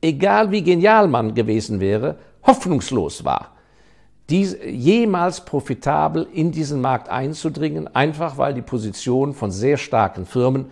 egal 0.01 0.51
wie 0.51 0.63
genial 0.63 1.07
man 1.07 1.33
gewesen 1.33 1.79
wäre, 1.79 2.17
hoffnungslos 2.43 3.25
war, 3.25 3.51
dies, 4.29 4.57
jemals 4.65 5.45
profitabel 5.45 6.27
in 6.33 6.51
diesen 6.51 6.81
Markt 6.81 7.09
einzudringen, 7.09 7.93
einfach 7.95 8.37
weil 8.37 8.53
die 8.53 8.61
Position 8.61 9.33
von 9.33 9.51
sehr 9.51 9.77
starken 9.77 10.25
Firmen 10.25 10.65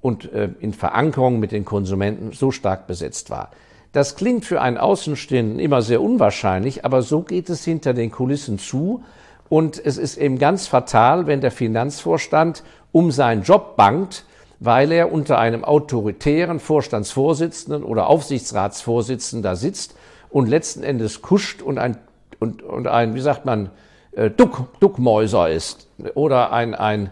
und 0.00 0.32
äh, 0.32 0.50
in 0.60 0.72
Verankerung 0.72 1.40
mit 1.40 1.52
den 1.52 1.64
Konsumenten 1.64 2.32
so 2.32 2.50
stark 2.50 2.86
besetzt 2.86 3.30
war. 3.30 3.50
Das 3.92 4.16
klingt 4.16 4.44
für 4.46 4.60
einen 4.60 4.78
Außenstehenden 4.78 5.58
immer 5.58 5.82
sehr 5.82 6.00
unwahrscheinlich, 6.00 6.84
aber 6.84 7.02
so 7.02 7.22
geht 7.22 7.50
es 7.50 7.64
hinter 7.64 7.92
den 7.92 8.10
Kulissen 8.10 8.58
zu. 8.58 9.02
Und 9.50 9.84
es 9.84 9.98
ist 9.98 10.16
eben 10.16 10.38
ganz 10.38 10.66
fatal, 10.66 11.26
wenn 11.26 11.42
der 11.42 11.50
Finanzvorstand 11.50 12.62
um 12.90 13.10
seinen 13.10 13.42
Job 13.42 13.76
bangt, 13.76 14.24
weil 14.60 14.92
er 14.92 15.12
unter 15.12 15.38
einem 15.38 15.62
autoritären 15.64 16.58
Vorstandsvorsitzenden 16.58 17.82
oder 17.82 18.06
Aufsichtsratsvorsitzenden 18.06 19.56
sitzt 19.56 19.94
und 20.30 20.48
letzten 20.48 20.82
Endes 20.84 21.20
kuscht 21.20 21.60
und 21.60 21.78
ein, 21.78 21.98
und, 22.38 22.62
und 22.62 22.86
ein 22.86 23.14
wie 23.14 23.20
sagt 23.20 23.44
man, 23.44 23.70
äh, 24.12 24.30
Duck, 24.30 24.80
Duckmäuser 24.80 25.50
ist 25.50 25.88
oder 26.14 26.52
ein, 26.52 26.74
ein 26.74 27.10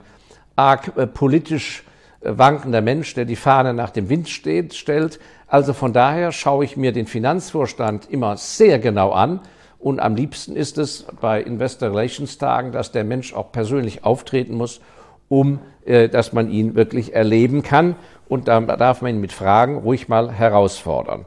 arg 0.56 0.96
äh, 0.96 1.06
politisch 1.06 1.84
äh, 2.20 2.38
wankender 2.38 2.80
Mensch, 2.80 3.14
der 3.14 3.24
die 3.24 3.36
Fahne 3.36 3.74
nach 3.74 3.90
dem 3.90 4.08
Wind 4.08 4.28
steht, 4.28 4.74
stellt. 4.74 5.18
Also 5.50 5.72
von 5.72 5.92
daher 5.92 6.30
schaue 6.30 6.64
ich 6.64 6.76
mir 6.76 6.92
den 6.92 7.06
Finanzvorstand 7.06 8.08
immer 8.08 8.36
sehr 8.36 8.78
genau 8.78 9.10
an. 9.10 9.40
Und 9.80 9.98
am 9.98 10.14
liebsten 10.14 10.54
ist 10.54 10.78
es 10.78 11.06
bei 11.20 11.42
Investor 11.42 11.90
Relations 11.90 12.38
Tagen, 12.38 12.70
dass 12.70 12.92
der 12.92 13.02
Mensch 13.02 13.34
auch 13.34 13.50
persönlich 13.50 14.04
auftreten 14.04 14.54
muss, 14.54 14.80
um 15.28 15.58
äh, 15.84 16.08
dass 16.08 16.32
man 16.32 16.50
ihn 16.50 16.76
wirklich 16.76 17.14
erleben 17.14 17.62
kann. 17.62 17.96
Und 18.28 18.46
da 18.46 18.60
darf 18.60 19.02
man 19.02 19.16
ihn 19.16 19.20
mit 19.20 19.32
Fragen 19.32 19.78
ruhig 19.78 20.08
mal 20.08 20.30
herausfordern. 20.30 21.24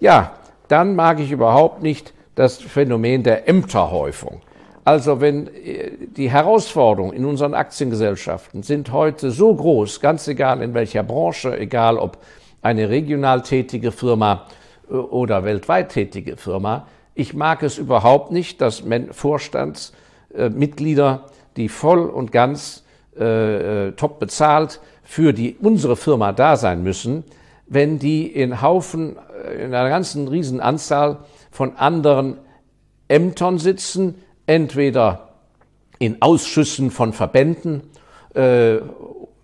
Ja, 0.00 0.32
dann 0.66 0.96
mag 0.96 1.20
ich 1.20 1.30
überhaupt 1.30 1.80
nicht 1.80 2.12
das 2.34 2.58
Phänomen 2.58 3.22
der 3.22 3.48
Ämterhäufung. 3.48 4.40
Also 4.84 5.20
wenn 5.20 5.46
äh, 5.46 5.92
die 6.16 6.28
Herausforderungen 6.28 7.12
in 7.12 7.24
unseren 7.24 7.54
Aktiengesellschaften 7.54 8.64
sind 8.64 8.90
heute 8.90 9.30
so 9.30 9.54
groß, 9.54 10.00
ganz 10.00 10.26
egal 10.26 10.60
in 10.60 10.74
welcher 10.74 11.04
Branche, 11.04 11.56
egal 11.56 11.98
ob 11.98 12.18
eine 12.62 12.88
regional 12.88 13.42
tätige 13.42 13.92
Firma 13.92 14.46
äh, 14.90 14.94
oder 14.94 15.44
weltweit 15.44 15.90
tätige 15.90 16.36
Firma. 16.36 16.88
Ich 17.14 17.34
mag 17.34 17.62
es 17.62 17.78
überhaupt 17.78 18.32
nicht, 18.32 18.60
dass 18.60 18.82
Vorstandsmitglieder, 19.10 21.26
die 21.56 21.68
voll 21.68 22.08
und 22.08 22.32
ganz 22.32 22.84
äh, 23.18 23.88
äh, 23.88 23.92
top 23.92 24.18
bezahlt 24.20 24.80
für 25.02 25.32
die 25.32 25.56
unsere 25.60 25.96
Firma 25.96 26.30
da 26.32 26.56
sein 26.56 26.84
müssen, 26.84 27.24
wenn 27.66 27.98
die 27.98 28.26
in 28.26 28.62
Haufen, 28.62 29.16
äh, 29.44 29.64
in 29.64 29.74
einer 29.74 29.88
ganzen 29.88 30.28
Riesenanzahl 30.28 31.18
von 31.50 31.76
anderen 31.76 32.38
Ämtern 33.08 33.58
sitzen, 33.58 34.14
entweder 34.46 35.30
in 35.98 36.22
Ausschüssen 36.22 36.90
von 36.90 37.12
Verbänden 37.12 37.82
äh, 38.34 38.76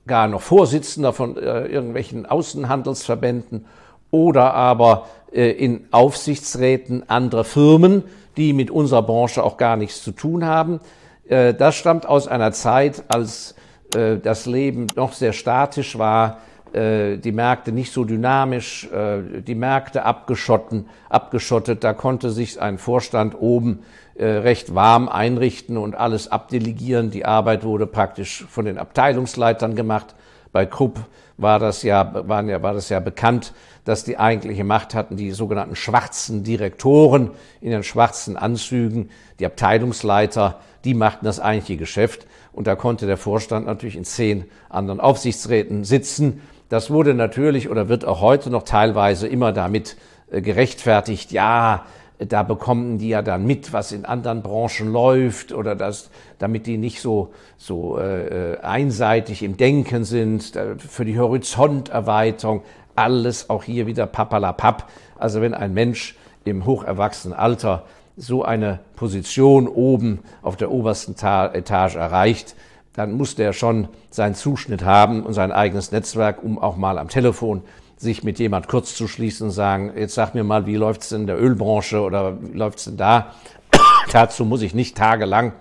gar 0.07 0.29
noch 0.29 0.43
Vorsitzender 0.43 1.13
von 1.13 1.37
äh, 1.37 1.67
irgendwelchen 1.67 2.27
Außenhandelsverbänden 2.27 3.67
oder 4.11 4.55
aber 4.55 5.07
äh, 5.33 5.51
in 5.51 5.87
Aufsichtsräten 5.91 7.09
anderer 7.09 7.45
Firmen, 7.45 8.05
die 8.37 8.53
mit 8.53 8.71
unserer 8.71 9.03
Branche 9.03 9.43
auch 9.43 9.57
gar 9.57 9.77
nichts 9.77 10.03
zu 10.03 10.13
tun 10.13 10.45
haben. 10.45 10.81
Äh, 11.29 11.55
das 11.55 11.75
stammt 11.75 12.07
aus 12.07 12.29
einer 12.29 12.53
Zeit, 12.53 13.05
als 13.09 13.55
äh, 13.95 14.19
das 14.19 14.47
Leben 14.47 14.87
noch 14.97 15.13
sehr 15.13 15.33
statisch 15.33 15.99
war, 15.99 16.39
äh, 16.73 17.17
die 17.19 17.33
Märkte 17.33 17.73
nicht 17.73 17.93
so 17.93 18.05
dynamisch, 18.05 18.89
äh, 18.93 19.41
die 19.43 19.55
Märkte 19.55 20.05
abgeschotten, 20.05 20.87
abgeschottet. 21.09 21.85
Da 21.85 21.95
konnte 21.95 22.31
sich 22.31 22.61
ein 22.61 22.79
Vorstand 22.79 23.41
oben 23.41 23.81
recht 24.25 24.75
warm 24.75 25.09
einrichten 25.09 25.77
und 25.77 25.95
alles 25.95 26.31
abdelegieren. 26.31 27.11
Die 27.11 27.25
Arbeit 27.25 27.65
wurde 27.65 27.87
praktisch 27.87 28.47
von 28.49 28.65
den 28.65 28.79
Abteilungsleitern 28.79 29.75
gemacht. 29.75 30.15
Bei 30.53 30.65
Krupp 30.67 31.01
war 31.37 31.59
das 31.59 31.83
ja, 31.83 32.29
waren 32.29 32.49
ja, 32.49 32.63
war 32.63 32.75
das 32.75 32.89
ja 32.89 33.01
bekannt, 33.01 33.53
dass 33.85 34.05
die 34.05 34.19
eigentliche 34.19 34.65
Macht 34.65 34.95
hatten 34.95 35.17
die 35.17 35.33
sogenannten 35.33 35.77
schwarzen 35.77 36.43
Direktoren 36.45 37.31
in 37.61 37.71
den 37.71 37.83
schwarzen 37.83 38.37
Anzügen, 38.37 39.11
die 39.39 39.47
Abteilungsleiter, 39.47 40.61
die 40.85 40.95
machten 40.95 41.25
das 41.25 41.41
eigentliche 41.41 41.79
Geschäft. 41.79 42.27
Und 42.53 42.67
da 42.67 42.75
konnte 42.75 43.07
der 43.07 43.19
Vorstand 43.19 43.67
natürlich 43.67 43.97
in 43.97 44.05
zehn 44.05 44.47
anderen 44.71 44.99
Aufsichtsräten 44.99 45.85
sitzen. 45.85 46.41
Das 46.69 46.91
wurde 46.91 47.15
natürlich 47.15 47.69
oder 47.69 47.89
wird 47.89 48.05
auch 48.05 48.21
heute 48.21 48.51
noch 48.51 48.63
teilweise 48.63 49.29
immer 49.29 49.53
damit 49.53 49.97
äh, 50.31 50.41
gerechtfertigt, 50.41 51.33
ja, 51.33 51.85
da 52.19 52.43
bekommen 52.43 52.99
die 52.99 53.09
ja 53.09 53.23
dann 53.23 53.47
mit, 53.47 53.73
was 53.73 53.93
in 53.93 54.05
anderen 54.05 54.43
Branchen 54.43 54.91
läuft 54.91 55.53
oder 55.53 55.75
das, 55.75 56.11
damit 56.39 56.67
die 56.67 56.79
nicht 56.79 57.01
so, 57.01 57.33
so 57.59 57.99
äh, 57.99 58.59
einseitig 58.63 59.43
im 59.43 59.57
Denken 59.57 60.05
sind, 60.05 60.53
für 60.79 61.05
die 61.05 61.19
Horizonterweiterung, 61.19 62.63
alles 62.95 63.51
auch 63.51 63.65
hier 63.65 63.87
wieder 63.87 64.07
papalapap. 64.07 64.91
Also 65.19 65.41
wenn 65.41 65.55
ein 65.55 65.75
Mensch 65.75 66.17
im 66.45 66.65
hocherwachsenen 66.65 67.37
Alter 67.37 67.85
so 68.17 68.43
eine 68.43 68.81
Position 68.97 69.69
oben 69.69 70.21
auf 70.43 70.57
der 70.57 70.71
obersten 70.71 71.13
Etage 71.13 71.97
erreicht, 71.97 72.55
dann 72.95 73.13
muss 73.13 73.35
der 73.35 73.53
schon 73.53 73.89
seinen 74.11 74.35
Zuschnitt 74.35 74.85
haben 74.85 75.23
und 75.23 75.35
sein 75.35 75.53
eigenes 75.53 75.93
Netzwerk, 75.93 76.43
um 76.43 76.59
auch 76.59 76.77
mal 76.77 76.97
am 76.97 77.09
Telefon 77.09 77.63
sich 77.97 78.23
mit 78.23 78.39
jemand 78.39 78.69
kurz 78.69 78.95
zu 78.95 79.09
schließen 79.09 79.49
und 79.49 79.53
sagen, 79.53 79.93
jetzt 79.97 80.15
sag 80.15 80.35
mir 80.35 80.45
mal, 80.45 80.67
wie 80.67 80.77
läuft's 80.77 81.13
in 81.13 81.27
der 81.27 81.41
Ölbranche 81.41 82.01
oder 82.01 82.39
wie 82.41 82.57
läuft's 82.57 82.85
denn 82.85 82.97
da? 82.97 83.35
Dazu 84.13 84.45
muss 84.45 84.63
ich 84.63 84.75
nicht 84.75 84.97
tagelang 84.97 85.53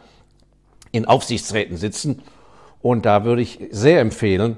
in 0.91 1.05
Aufsichtsräten 1.05 1.77
sitzen. 1.77 2.21
Und 2.81 3.05
da 3.05 3.25
würde 3.25 3.41
ich 3.41 3.59
sehr 3.71 3.99
empfehlen, 4.01 4.57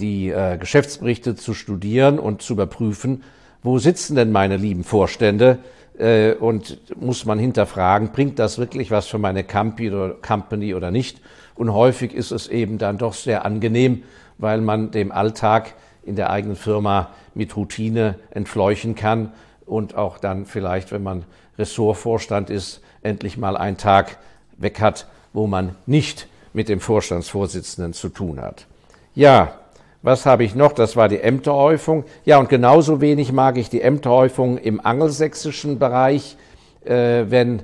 die 0.00 0.30
äh, 0.30 0.58
Geschäftsberichte 0.58 1.34
zu 1.34 1.54
studieren 1.54 2.18
und 2.18 2.42
zu 2.42 2.54
überprüfen, 2.54 3.22
wo 3.62 3.78
sitzen 3.78 4.16
denn 4.16 4.30
meine 4.30 4.56
lieben 4.56 4.84
Vorstände 4.84 5.58
äh, 5.98 6.32
und 6.34 6.78
muss 7.00 7.24
man 7.24 7.38
hinterfragen, 7.38 8.12
bringt 8.12 8.38
das 8.38 8.58
wirklich 8.58 8.90
was 8.90 9.06
für 9.06 9.18
meine 9.18 9.44
Company 9.44 10.74
oder 10.74 10.90
nicht? 10.90 11.20
Und 11.54 11.72
häufig 11.72 12.12
ist 12.12 12.32
es 12.32 12.48
eben 12.48 12.78
dann 12.78 12.98
doch 12.98 13.14
sehr 13.14 13.44
angenehm, 13.44 14.02
weil 14.38 14.60
man 14.60 14.90
dem 14.90 15.12
Alltag 15.12 15.74
in 16.04 16.16
der 16.16 16.30
eigenen 16.30 16.56
Firma 16.56 17.10
mit 17.34 17.56
Routine 17.56 18.16
entfleuchen 18.30 18.94
kann 18.94 19.32
und 19.66 19.94
auch 19.94 20.18
dann 20.18 20.46
vielleicht, 20.46 20.92
wenn 20.92 21.02
man 21.02 21.24
Ressortvorstand 21.58 22.50
ist, 22.50 22.80
endlich 23.02 23.36
mal 23.36 23.56
einen 23.56 23.76
Tag 23.76 24.18
weg 24.56 24.80
hat, 24.80 25.06
wo 25.32 25.46
man 25.46 25.74
nicht 25.86 26.28
mit 26.52 26.68
dem 26.68 26.80
Vorstandsvorsitzenden 26.80 27.92
zu 27.92 28.08
tun 28.08 28.40
hat. 28.40 28.66
Ja, 29.14 29.54
was 30.02 30.26
habe 30.26 30.44
ich 30.44 30.54
noch? 30.54 30.72
Das 30.72 30.96
war 30.96 31.08
die 31.08 31.20
Ämterhäufung. 31.20 32.04
Ja, 32.24 32.38
und 32.38 32.48
genauso 32.48 33.00
wenig 33.00 33.32
mag 33.32 33.56
ich 33.56 33.70
die 33.70 33.80
Ämterhäufung 33.80 34.58
im 34.58 34.84
angelsächsischen 34.84 35.78
Bereich, 35.78 36.36
äh, 36.84 37.24
wenn 37.28 37.62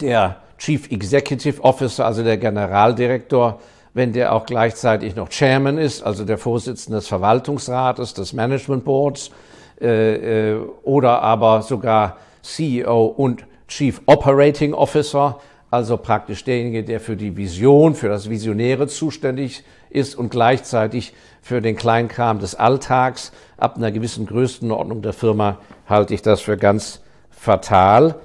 der 0.00 0.36
Chief 0.58 0.90
Executive 0.90 1.62
Officer, 1.62 2.06
also 2.06 2.22
der 2.22 2.38
Generaldirektor, 2.38 3.60
wenn 3.96 4.12
der 4.12 4.34
auch 4.34 4.44
gleichzeitig 4.44 5.16
noch 5.16 5.30
Chairman 5.30 5.78
ist, 5.78 6.02
also 6.02 6.26
der 6.26 6.36
Vorsitzende 6.36 6.98
des 6.98 7.08
Verwaltungsrates, 7.08 8.12
des 8.12 8.34
Management 8.34 8.84
Boards, 8.84 9.30
äh, 9.80 10.50
äh, 10.52 10.60
oder 10.82 11.22
aber 11.22 11.62
sogar 11.62 12.18
CEO 12.42 13.06
und 13.06 13.46
Chief 13.68 14.02
Operating 14.04 14.74
Officer, 14.74 15.40
also 15.70 15.96
praktisch 15.96 16.44
derjenige, 16.44 16.84
der 16.84 17.00
für 17.00 17.16
die 17.16 17.38
Vision, 17.38 17.94
für 17.94 18.10
das 18.10 18.28
Visionäre 18.28 18.86
zuständig 18.86 19.64
ist 19.88 20.14
und 20.14 20.28
gleichzeitig 20.28 21.14
für 21.40 21.62
den 21.62 21.74
Kleinkram 21.74 22.38
des 22.38 22.54
Alltags. 22.54 23.32
Ab 23.56 23.78
einer 23.78 23.92
gewissen 23.92 24.26
Größenordnung 24.26 25.00
der 25.00 25.14
Firma 25.14 25.56
halte 25.88 26.12
ich 26.12 26.20
das 26.20 26.42
für 26.42 26.58
ganz 26.58 27.00
fatal. 27.30 28.16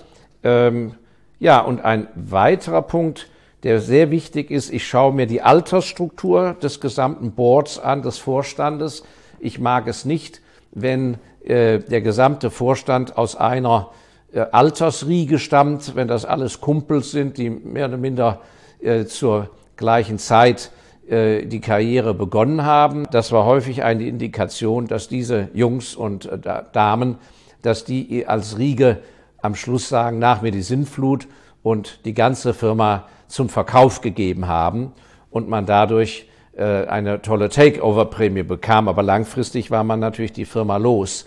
Ähm, 0.43 0.95
ja, 1.39 1.61
und 1.61 1.79
ein 1.79 2.07
weiterer 2.15 2.81
Punkt, 2.81 3.29
der 3.63 3.79
sehr 3.79 4.09
wichtig 4.11 4.49
ist, 4.49 4.71
ich 4.71 4.87
schaue 4.87 5.13
mir 5.13 5.27
die 5.27 5.41
Altersstruktur 5.41 6.55
des 6.61 6.79
gesamten 6.79 7.31
Boards 7.31 7.77
an, 7.77 8.01
des 8.01 8.17
Vorstandes. 8.17 9.03
Ich 9.39 9.59
mag 9.59 9.87
es 9.87 10.05
nicht, 10.05 10.41
wenn 10.71 11.17
äh, 11.43 11.79
der 11.79 12.01
gesamte 12.01 12.49
Vorstand 12.49 13.17
aus 13.17 13.35
einer 13.35 13.91
äh, 14.33 14.39
Altersriege 14.39 15.37
stammt, 15.39 15.95
wenn 15.95 16.07
das 16.07 16.25
alles 16.25 16.61
Kumpels 16.61 17.11
sind, 17.11 17.37
die 17.37 17.49
mehr 17.49 17.87
oder 17.87 17.97
minder 17.97 18.41
äh, 18.79 19.05
zur 19.05 19.49
gleichen 19.75 20.17
Zeit 20.17 20.71
äh, 21.07 21.45
die 21.45 21.61
Karriere 21.61 22.13
begonnen 22.13 22.63
haben. 22.63 23.05
Das 23.11 23.31
war 23.31 23.45
häufig 23.45 23.83
eine 23.83 24.03
Indikation, 24.03 24.87
dass 24.87 25.07
diese 25.07 25.49
Jungs 25.53 25.95
und 25.95 26.25
äh, 26.25 26.39
Damen, 26.71 27.17
dass 27.61 27.85
die 27.85 28.25
als 28.25 28.57
Riege 28.57 28.99
am 29.41 29.55
Schluss 29.55 29.89
sagen, 29.89 30.19
nach 30.19 30.41
mir 30.41 30.51
die 30.51 30.61
Sintflut 30.61 31.27
und 31.63 31.99
die 32.05 32.13
ganze 32.13 32.53
Firma 32.53 33.07
zum 33.31 33.49
Verkauf 33.49 34.01
gegeben 34.01 34.47
haben 34.47 34.93
und 35.29 35.49
man 35.49 35.65
dadurch 35.65 36.27
äh, 36.55 36.85
eine 36.85 37.21
tolle 37.21 37.49
Takeover-Prämie 37.49 38.43
bekam. 38.43 38.87
Aber 38.87 39.03
langfristig 39.03 39.71
war 39.71 39.83
man 39.83 39.99
natürlich 39.99 40.33
die 40.33 40.45
Firma 40.45 40.77
los. 40.77 41.25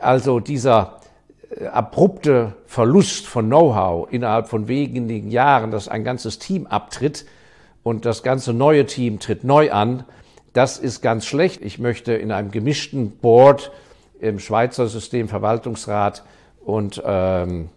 Also 0.00 0.40
dieser 0.40 1.00
abrupte 1.72 2.54
Verlust 2.66 3.26
von 3.26 3.46
Know-how 3.46 4.08
innerhalb 4.10 4.48
von 4.48 4.66
wenigen 4.66 5.30
Jahren, 5.30 5.70
dass 5.70 5.88
ein 5.88 6.02
ganzes 6.02 6.38
Team 6.38 6.66
abtritt, 6.66 7.26
und 7.84 8.06
das 8.06 8.24
ganze 8.24 8.52
neue 8.52 8.86
Team 8.86 9.20
tritt 9.20 9.44
neu 9.44 9.70
an. 9.70 10.04
Das 10.52 10.78
ist 10.78 11.02
ganz 11.02 11.26
schlecht. 11.26 11.62
Ich 11.62 11.78
möchte 11.78 12.14
in 12.14 12.32
einem 12.32 12.50
gemischten 12.50 13.12
Board 13.18 13.70
im 14.18 14.40
Schweizer 14.40 14.88
System 14.88 15.28
Verwaltungsrat 15.28 16.24
und 16.64 17.00
ähm, 17.04 17.68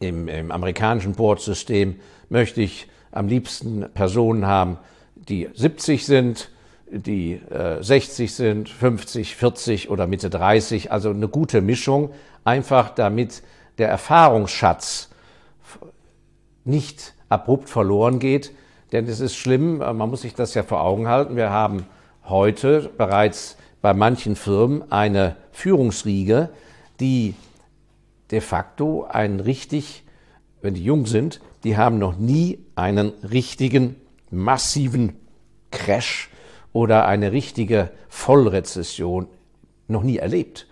im, 0.00 0.28
im 0.28 0.50
amerikanischen 0.50 1.12
Board-System 1.12 1.96
möchte 2.28 2.60
ich 2.60 2.88
am 3.12 3.28
liebsten 3.28 3.86
Personen 3.94 4.46
haben, 4.46 4.78
die 5.14 5.48
70 5.54 6.04
sind, 6.04 6.50
die 6.90 7.34
äh, 7.34 7.82
60 7.82 8.34
sind, 8.34 8.68
50, 8.68 9.36
40 9.36 9.90
oder 9.90 10.06
Mitte 10.06 10.30
30, 10.30 10.92
also 10.92 11.10
eine 11.10 11.28
gute 11.28 11.60
Mischung, 11.60 12.10
einfach 12.44 12.90
damit 12.90 13.42
der 13.78 13.88
Erfahrungsschatz 13.88 15.10
nicht 16.64 17.14
abrupt 17.28 17.68
verloren 17.68 18.18
geht, 18.18 18.52
denn 18.92 19.06
es 19.08 19.20
ist 19.20 19.36
schlimm, 19.36 19.80
äh, 19.80 19.92
man 19.92 20.10
muss 20.10 20.22
sich 20.22 20.34
das 20.34 20.54
ja 20.54 20.62
vor 20.62 20.82
Augen 20.82 21.08
halten. 21.08 21.36
Wir 21.36 21.50
haben 21.50 21.86
heute 22.24 22.90
bereits 22.96 23.56
bei 23.82 23.92
manchen 23.92 24.36
Firmen 24.36 24.90
eine 24.90 25.36
Führungsriege, 25.52 26.50
die 27.00 27.34
de 28.34 28.40
facto 28.40 29.04
einen 29.04 29.38
richtig, 29.38 30.02
wenn 30.60 30.74
die 30.74 30.84
jung 30.84 31.06
sind, 31.06 31.40
die 31.62 31.76
haben 31.76 31.98
noch 31.98 32.16
nie 32.16 32.58
einen 32.74 33.12
richtigen 33.22 33.94
massiven 34.28 35.16
Crash 35.70 36.30
oder 36.72 37.06
eine 37.06 37.30
richtige 37.30 37.92
Vollrezession 38.08 39.28
noch 39.86 40.02
nie 40.02 40.16
erlebt. 40.16 40.66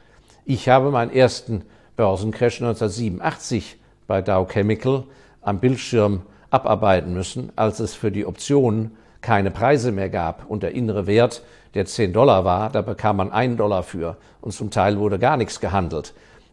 Ich 0.44 0.68
habe 0.68 0.90
meinen 0.90 1.12
ersten 1.12 1.62
Börsencrash 1.94 2.60
1987 2.60 3.78
bei 4.08 4.22
Dow 4.22 4.44
Chemical 4.46 5.04
am 5.40 5.60
Bildschirm 5.60 6.22
abarbeiten 6.50 7.14
müssen, 7.14 7.52
als 7.54 7.78
es 7.78 7.94
für 7.94 8.10
die 8.10 8.26
Optionen 8.26 8.96
keine 9.20 9.52
Preise 9.52 9.92
mehr 9.92 10.08
gab 10.10 10.50
und 10.50 10.64
der 10.64 10.72
innere 10.72 11.06
Wert, 11.06 11.44
der 11.74 11.86
10 11.86 12.12
Dollar 12.12 12.44
war, 12.44 12.70
da 12.70 12.82
bekam 12.82 13.18
man 13.18 13.30
einen 13.30 13.56
Dollar 13.56 13.84
für 13.84 14.16
und 14.40 14.50
zum 14.50 14.70
Teil 14.70 14.98
wurde 14.98 15.20
gar 15.20 15.36
nichts 15.36 15.60
gehandelt. 15.60 16.12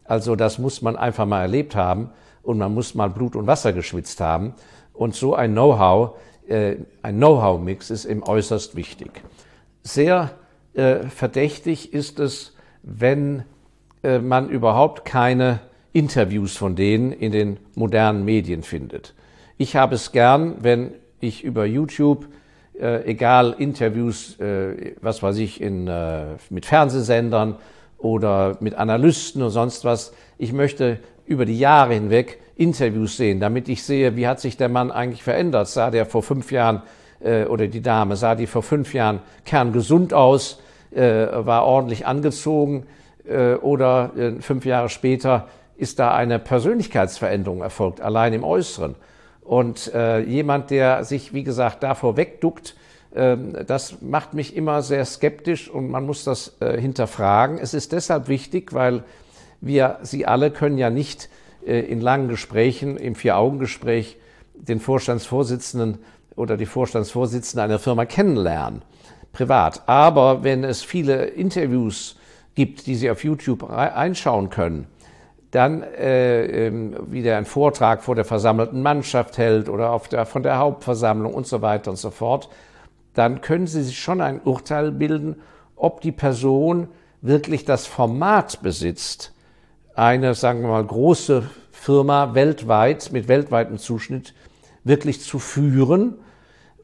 Also 0.09 0.35
das 0.35 0.57
muss 0.57 0.81
man 0.81 0.95
einfach 0.95 1.27
mal 1.27 1.41
erlebt 1.41 1.75
haben 1.75 2.09
und 2.41 2.57
man 2.57 2.73
muss 2.73 2.95
mal 2.95 3.11
Blut 3.11 3.35
und 3.35 3.45
Wasser 3.45 3.73
geschwitzt 3.73 4.19
haben. 4.19 4.55
Und 4.91 5.13
so 5.13 5.35
ein 5.35 5.51
Know-how, 5.51 6.17
äh, 6.47 6.77
ein 7.03 7.17
Know-how-Mix 7.17 7.91
ist 7.91 8.05
eben 8.05 8.23
äußerst 8.23 8.75
wichtig. 8.75 9.21
Sehr 9.83 10.31
äh, 10.73 11.03
verdächtig 11.03 11.93
ist 11.93 12.19
es, 12.19 12.55
wenn 12.81 13.43
äh, 14.01 14.17
man 14.17 14.49
überhaupt 14.49 15.05
keine 15.05 15.59
Interviews 15.93 16.57
von 16.57 16.75
denen 16.75 17.11
in 17.11 17.31
den 17.31 17.57
modernen 17.75 18.25
Medien 18.25 18.63
findet. 18.63 19.13
Ich 19.57 19.75
habe 19.75 19.93
es 19.93 20.11
gern, 20.11 20.55
wenn 20.61 20.95
ich 21.19 21.43
über 21.43 21.67
YouTube, 21.67 22.27
äh, 22.79 23.05
egal 23.05 23.55
Interviews, 23.59 24.39
äh, 24.39 24.95
was 25.01 25.21
weiß 25.21 25.37
ich, 25.37 25.61
in, 25.61 25.87
äh, 25.87 26.37
mit 26.49 26.65
Fernsehsendern 26.65 27.57
oder 27.99 28.57
mit 28.59 28.75
Analysten 28.75 29.41
und 29.41 29.51
sonst 29.51 29.85
was, 29.85 30.13
ich 30.37 30.53
möchte 30.53 30.99
über 31.25 31.45
die 31.45 31.59
Jahre 31.59 31.93
hinweg 31.93 32.39
Interviews 32.55 33.17
sehen, 33.17 33.39
damit 33.39 33.69
ich 33.69 33.83
sehe, 33.83 34.15
wie 34.15 34.27
hat 34.27 34.39
sich 34.39 34.57
der 34.57 34.69
Mann 34.69 34.91
eigentlich 34.91 35.23
verändert. 35.23 35.67
Sah 35.67 35.91
der 35.91 36.05
vor 36.05 36.23
fünf 36.23 36.51
Jahren 36.51 36.81
äh, 37.21 37.45
oder 37.45 37.67
die 37.67 37.81
Dame, 37.81 38.15
sah 38.15 38.35
die 38.35 38.47
vor 38.47 38.63
fünf 38.63 38.93
Jahren 38.93 39.19
kerngesund 39.45 40.13
aus, 40.13 40.61
äh, 40.91 41.27
war 41.31 41.65
ordentlich 41.65 42.07
angezogen 42.07 42.85
äh, 43.27 43.53
oder 43.53 44.11
äh, 44.17 44.41
fünf 44.41 44.65
Jahre 44.65 44.89
später 44.89 45.47
ist 45.77 45.99
da 45.99 46.13
eine 46.13 46.39
Persönlichkeitsveränderung 46.39 47.61
erfolgt, 47.61 48.01
allein 48.01 48.33
im 48.33 48.43
Äußeren. 48.43 48.95
Und 49.41 49.93
äh, 49.93 50.19
jemand, 50.19 50.69
der 50.71 51.05
sich, 51.05 51.33
wie 51.33 51.43
gesagt, 51.43 51.83
davor 51.83 52.17
wegduckt, 52.17 52.75
das 53.11 54.01
macht 54.01 54.33
mich 54.33 54.55
immer 54.55 54.81
sehr 54.81 55.03
skeptisch 55.05 55.69
und 55.69 55.89
man 55.89 56.05
muss 56.05 56.23
das 56.23 56.57
äh, 56.59 56.79
hinterfragen. 56.79 57.57
Es 57.57 57.73
ist 57.73 57.91
deshalb 57.91 58.27
wichtig, 58.27 58.73
weil 58.73 59.03
wir, 59.61 59.97
Sie 60.03 60.25
alle 60.25 60.51
können 60.51 60.77
ja 60.77 60.89
nicht 60.89 61.29
äh, 61.65 61.79
in 61.79 62.01
langen 62.01 62.27
Gesprächen, 62.27 62.97
im 62.97 63.15
Vier-Augen-Gespräch, 63.15 64.17
den 64.53 64.79
Vorstandsvorsitzenden 64.79 65.99
oder 66.35 66.55
die 66.55 66.65
Vorstandsvorsitzende 66.65 67.63
einer 67.63 67.79
Firma 67.79 68.05
kennenlernen, 68.05 68.83
privat. 69.33 69.83
Aber 69.87 70.43
wenn 70.43 70.63
es 70.63 70.83
viele 70.83 71.25
Interviews 71.25 72.17
gibt, 72.55 72.87
die 72.87 72.95
Sie 72.95 73.09
auf 73.09 73.23
YouTube 73.23 73.69
einschauen 73.69 74.49
können, 74.49 74.87
dann 75.51 75.81
äh, 75.81 76.67
ähm, 76.67 76.95
wieder 77.07 77.37
einen 77.37 77.45
Vortrag 77.45 78.03
vor 78.03 78.15
der 78.15 78.25
versammelten 78.25 78.83
Mannschaft 78.83 79.37
hält 79.37 79.67
oder 79.67 79.91
auf 79.91 80.07
der, 80.07 80.25
von 80.25 80.43
der 80.43 80.59
Hauptversammlung 80.59 81.33
und 81.33 81.47
so 81.47 81.61
weiter 81.61 81.89
und 81.91 81.97
so 81.97 82.11
fort, 82.11 82.49
dann 83.19 83.41
können 83.41 83.67
Sie 83.67 83.83
sich 83.83 83.99
schon 83.99 84.21
ein 84.21 84.41
Urteil 84.41 84.91
bilden, 84.91 85.35
ob 85.75 86.01
die 86.01 86.11
Person 86.11 86.87
wirklich 87.21 87.65
das 87.65 87.85
Format 87.85 88.61
besitzt, 88.61 89.33
eine, 89.93 90.33
sagen 90.33 90.61
wir 90.61 90.69
mal, 90.69 90.85
große 90.85 91.43
Firma 91.71 92.33
weltweit 92.33 93.11
mit 93.11 93.27
weltweitem 93.27 93.77
Zuschnitt 93.77 94.33
wirklich 94.83 95.21
zu 95.21 95.39
führen 95.39 96.15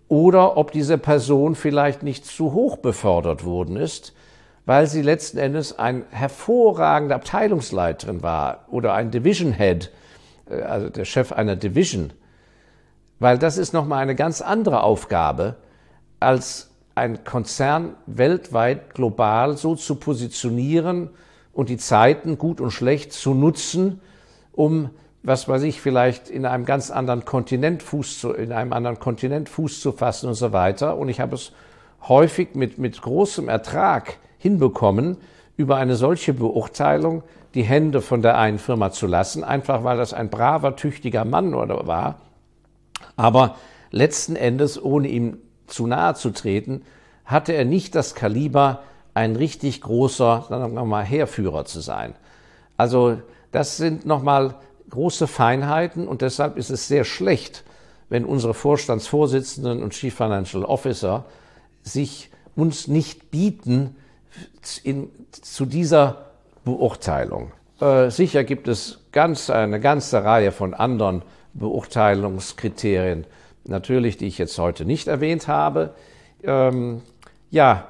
oder 0.07 0.57
ob 0.57 0.71
diese 0.71 0.97
Person 0.97 1.55
vielleicht 1.55 2.03
nicht 2.03 2.25
zu 2.25 2.53
hoch 2.53 2.77
befördert 2.77 3.45
worden 3.45 3.77
ist 3.77 4.13
weil 4.65 4.87
sie 4.87 5.01
letzten 5.01 5.37
Endes 5.37 5.77
ein 5.77 6.05
hervorragender 6.09 7.15
Abteilungsleiterin 7.15 8.23
war 8.23 8.65
oder 8.69 8.93
ein 8.93 9.11
Division 9.11 9.53
Head, 9.53 9.91
äh, 10.49 10.61
also 10.61 10.89
der 10.89 11.05
Chef 11.05 11.31
einer 11.31 11.55
Division. 11.55 12.13
Weil 13.19 13.37
das 13.37 13.57
ist 13.57 13.73
nochmal 13.73 14.01
eine 14.01 14.15
ganz 14.15 14.41
andere 14.41 14.83
Aufgabe, 14.83 15.55
als 16.19 16.71
ein 16.95 17.23
Konzern 17.23 17.95
weltweit 18.05 18.93
global 18.93 19.57
so 19.57 19.75
zu 19.75 19.95
positionieren 19.95 21.09
und 21.53 21.69
die 21.69 21.77
Zeiten 21.77 22.37
gut 22.37 22.61
und 22.61 22.71
schlecht 22.71 23.13
zu 23.13 23.33
nutzen, 23.33 23.99
um 24.53 24.89
was 25.23 25.49
weiß 25.49 25.63
ich, 25.63 25.81
vielleicht 25.81 26.29
in 26.29 26.45
einem 26.45 26.65
ganz 26.65 26.91
anderen 26.91 27.25
Kontinent 27.25 27.81
Fuß 27.81 28.19
zu, 28.19 28.31
in 28.31 28.51
einem 28.51 28.73
anderen 28.73 28.99
Kontinent 28.99 29.49
Fuß 29.49 29.81
zu 29.81 29.91
fassen 29.91 30.27
und 30.29 30.35
so 30.35 30.53
weiter. 30.53 30.97
Und 30.97 31.09
ich 31.09 31.19
habe 31.19 31.35
es 31.35 31.51
häufig 32.07 32.53
mit, 32.53 32.77
mit 32.77 33.01
großem 33.01 33.49
Ertrag 33.49 34.17
hinbekommen, 34.37 35.17
über 35.57 35.77
eine 35.77 35.95
solche 35.95 36.33
Beurteilung 36.33 37.23
die 37.55 37.63
Hände 37.63 38.01
von 38.01 38.21
der 38.21 38.37
einen 38.37 38.59
Firma 38.59 38.91
zu 38.91 39.07
lassen, 39.07 39.43
einfach 39.43 39.83
weil 39.83 39.97
das 39.97 40.13
ein 40.13 40.29
braver, 40.29 40.75
tüchtiger 40.75 41.25
Mann 41.25 41.55
oder 41.55 41.87
war. 41.87 42.19
Aber 43.15 43.55
letzten 43.91 44.35
Endes, 44.35 44.81
ohne 44.81 45.07
ihm 45.07 45.37
zu 45.67 45.87
nahe 45.87 46.15
zu 46.15 46.31
treten, 46.31 46.83
hatte 47.25 47.53
er 47.53 47.65
nicht 47.65 47.95
das 47.95 48.15
Kaliber, 48.15 48.83
ein 49.13 49.35
richtig 49.35 49.81
großer, 49.81 50.45
sagen 50.49 50.73
wir 50.73 50.85
mal, 50.85 51.03
Heerführer 51.03 51.65
zu 51.65 51.79
sein. 51.79 52.15
Also 52.77 53.17
das 53.51 53.77
sind 53.77 54.05
nochmal 54.05 54.55
große 54.89 55.27
Feinheiten 55.27 56.07
und 56.07 56.21
deshalb 56.21 56.57
ist 56.57 56.69
es 56.69 56.87
sehr 56.87 57.05
schlecht, 57.05 57.63
wenn 58.09 58.25
unsere 58.25 58.53
Vorstandsvorsitzenden 58.53 59.81
und 59.81 59.93
Chief 59.93 60.13
Financial 60.13 60.63
Officer 60.63 61.25
sich 61.81 62.29
uns 62.55 62.87
nicht 62.87 63.31
bieten, 63.31 63.95
in, 64.83 65.09
zu 65.31 65.65
dieser 65.65 66.25
Beurteilung. 66.65 67.51
Äh, 67.79 68.09
sicher 68.09 68.43
gibt 68.43 68.67
es 68.67 68.99
ganz, 69.11 69.49
eine 69.49 69.79
ganze 69.79 70.23
Reihe 70.23 70.51
von 70.51 70.73
anderen 70.73 71.21
Beurteilungskriterien, 71.53 73.25
natürlich, 73.67 74.17
die 74.17 74.27
ich 74.27 74.37
jetzt 74.37 74.57
heute 74.57 74.85
nicht 74.85 75.07
erwähnt 75.07 75.47
habe. 75.47 75.93
Ähm, 76.43 77.01
ja, 77.51 77.87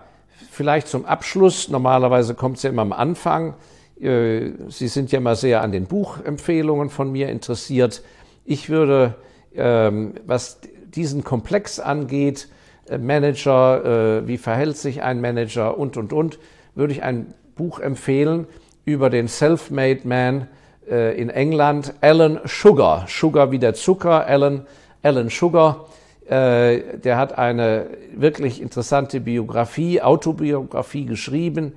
vielleicht 0.52 0.88
zum 0.88 1.06
Abschluss, 1.06 1.70
normalerweise 1.70 2.34
kommt 2.34 2.58
es 2.58 2.64
ja 2.64 2.70
immer 2.70 2.82
am 2.82 2.94
Anfang. 2.94 3.56
Äh, 4.00 4.52
Sie 4.70 4.88
sind 4.88 5.12
ja 5.12 5.20
immer 5.20 5.36
sehr 5.36 5.62
an 5.62 5.72
den 5.72 5.86
Buchempfehlungen 5.86 6.90
von 6.90 7.12
mir 7.12 7.30
interessiert. 7.30 8.04
Ich 8.44 8.70
würde, 8.70 9.16
ähm, 9.54 10.16
was 10.26 10.60
diesen 10.88 11.24
Komplex 11.24 11.80
angeht, 11.80 12.48
äh, 12.90 12.98
Manager, 12.98 14.22
äh, 14.22 14.28
wie 14.28 14.38
verhält 14.38 14.78
sich 14.78 15.02
ein 15.02 15.22
Manager 15.22 15.78
und, 15.78 15.98
und, 15.98 16.14
und, 16.14 16.40
würde 16.76 16.94
ich 16.94 17.04
ein 17.04 17.34
Buch 17.56 17.80
empfehlen 17.80 18.48
über 18.84 19.10
den 19.10 19.28
Self-Made 19.28 20.02
Man 20.04 20.48
in 20.88 21.32
England, 21.32 21.96
Alan 22.02 22.40
Sugar. 22.46 23.06
Sugar 23.08 23.50
wie 23.50 23.58
der 23.58 23.74
Zucker, 23.74 24.28
Alan, 24.28 24.68
Alan 25.06 25.30
Sugar. 25.30 25.86
Der 26.28 27.18
hat 27.18 27.38
eine 27.38 27.86
wirklich 28.16 28.60
interessante 28.60 29.20
Biografie, 29.20 30.02
Autobiografie 30.02 31.06
geschrieben 31.06 31.74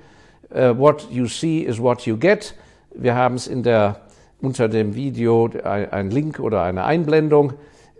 Uh, 0.50 0.72
what 0.74 1.06
you 1.10 1.26
see 1.26 1.60
is 1.60 1.78
what 1.78 2.06
you 2.06 2.16
get. 2.16 2.54
Wir 2.94 3.14
haben 3.14 3.34
es 3.34 3.46
in 3.46 3.62
der, 3.62 4.00
unter 4.40 4.68
dem 4.68 4.94
Video 4.94 5.50
ein, 5.62 5.92
ein 5.92 6.10
Link 6.10 6.40
oder 6.40 6.62
eine 6.62 6.84
Einblendung. 6.84 7.52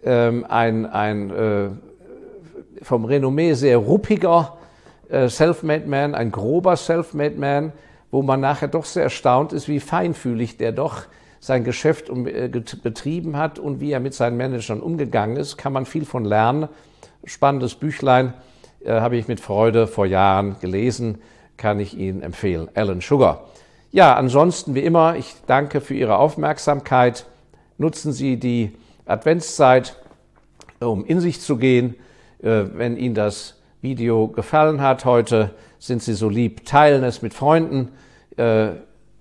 Ähm, 0.02 0.46
ein 0.48 0.86
ein 0.86 1.30
äh, 1.30 1.68
vom 2.80 3.04
Renommee 3.04 3.52
sehr 3.52 3.76
ruppiger 3.76 4.56
äh, 5.10 5.28
Self-Made 5.28 5.86
Man, 5.86 6.14
ein 6.14 6.30
grober 6.32 6.76
Self-Made 6.76 7.36
Man, 7.36 7.72
wo 8.10 8.22
man 8.22 8.40
nachher 8.40 8.68
doch 8.68 8.86
sehr 8.86 9.02
erstaunt 9.02 9.52
ist, 9.52 9.68
wie 9.68 9.80
feinfühlig 9.80 10.56
der 10.56 10.72
doch 10.72 11.02
sein 11.40 11.64
Geschäft 11.64 12.08
äh, 12.08 12.48
betrieben 12.82 13.36
hat 13.36 13.58
und 13.58 13.80
wie 13.80 13.92
er 13.92 14.00
mit 14.00 14.14
seinen 14.14 14.36
Managern 14.36 14.80
umgegangen 14.80 15.36
ist, 15.36 15.56
kann 15.56 15.72
man 15.72 15.86
viel 15.86 16.04
von 16.04 16.24
lernen. 16.24 16.68
Spannendes 17.24 17.74
Büchlein 17.74 18.34
äh, 18.84 19.00
habe 19.00 19.16
ich 19.16 19.28
mit 19.28 19.40
Freude 19.40 19.86
vor 19.86 20.06
Jahren 20.06 20.56
gelesen 20.60 21.18
kann 21.58 21.80
ich 21.80 21.98
Ihnen 21.98 22.22
empfehlen. 22.22 22.68
Alan 22.74 23.02
Sugar. 23.02 23.44
Ja, 23.90 24.14
ansonsten 24.14 24.74
wie 24.74 24.80
immer, 24.80 25.16
ich 25.16 25.34
danke 25.46 25.82
für 25.82 25.94
Ihre 25.94 26.16
Aufmerksamkeit. 26.16 27.26
Nutzen 27.76 28.12
Sie 28.12 28.38
die 28.38 28.76
Adventszeit, 29.04 29.96
um 30.80 31.04
in 31.04 31.20
sich 31.20 31.40
zu 31.40 31.56
gehen. 31.58 31.96
Äh, 32.40 32.64
wenn 32.72 32.96
Ihnen 32.96 33.14
das 33.14 33.60
Video 33.82 34.28
gefallen 34.28 34.80
hat 34.80 35.04
heute, 35.04 35.54
sind 35.78 36.02
Sie 36.02 36.14
so 36.14 36.28
lieb, 36.28 36.64
teilen 36.64 37.04
es 37.04 37.22
mit 37.22 37.34
Freunden. 37.34 37.90
Äh, 38.36 38.70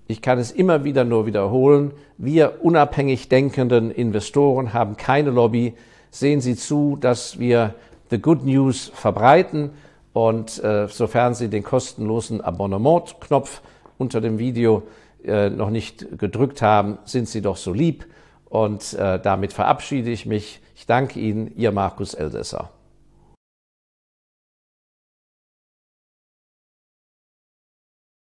ich 0.08 0.22
kann 0.22 0.38
es 0.38 0.50
immer 0.50 0.84
wieder 0.84 1.04
nur 1.04 1.26
wiederholen. 1.26 1.92
Wir 2.16 2.64
unabhängig 2.64 3.28
denkenden 3.28 3.90
Investoren 3.90 4.72
haben 4.72 4.96
keine 4.96 5.30
Lobby. 5.30 5.74
Sehen 6.10 6.40
Sie 6.40 6.56
zu, 6.56 6.96
dass 6.98 7.38
wir 7.38 7.74
the 8.10 8.18
good 8.18 8.44
news 8.44 8.90
verbreiten 8.94 9.70
und 10.14 10.64
äh, 10.64 10.88
sofern 10.88 11.34
Sie 11.34 11.48
den 11.48 11.62
kostenlosen 11.62 12.40
Abonnement-Knopf 12.40 13.60
unter 13.98 14.22
dem 14.22 14.38
Video 14.38 14.82
äh, 15.24 15.50
noch 15.50 15.68
nicht 15.68 16.18
gedrückt 16.18 16.62
haben, 16.62 16.98
sind 17.04 17.28
Sie 17.28 17.42
doch 17.42 17.58
so 17.58 17.74
lieb. 17.74 18.06
Und 18.48 18.94
äh, 18.94 19.20
damit 19.20 19.52
verabschiede 19.52 20.10
ich 20.10 20.24
mich. 20.24 20.60
Ich 20.74 20.86
danke 20.86 21.20
Ihnen, 21.20 21.52
Ihr 21.54 21.70
Markus 21.70 22.14
Elsässer. 22.14 22.70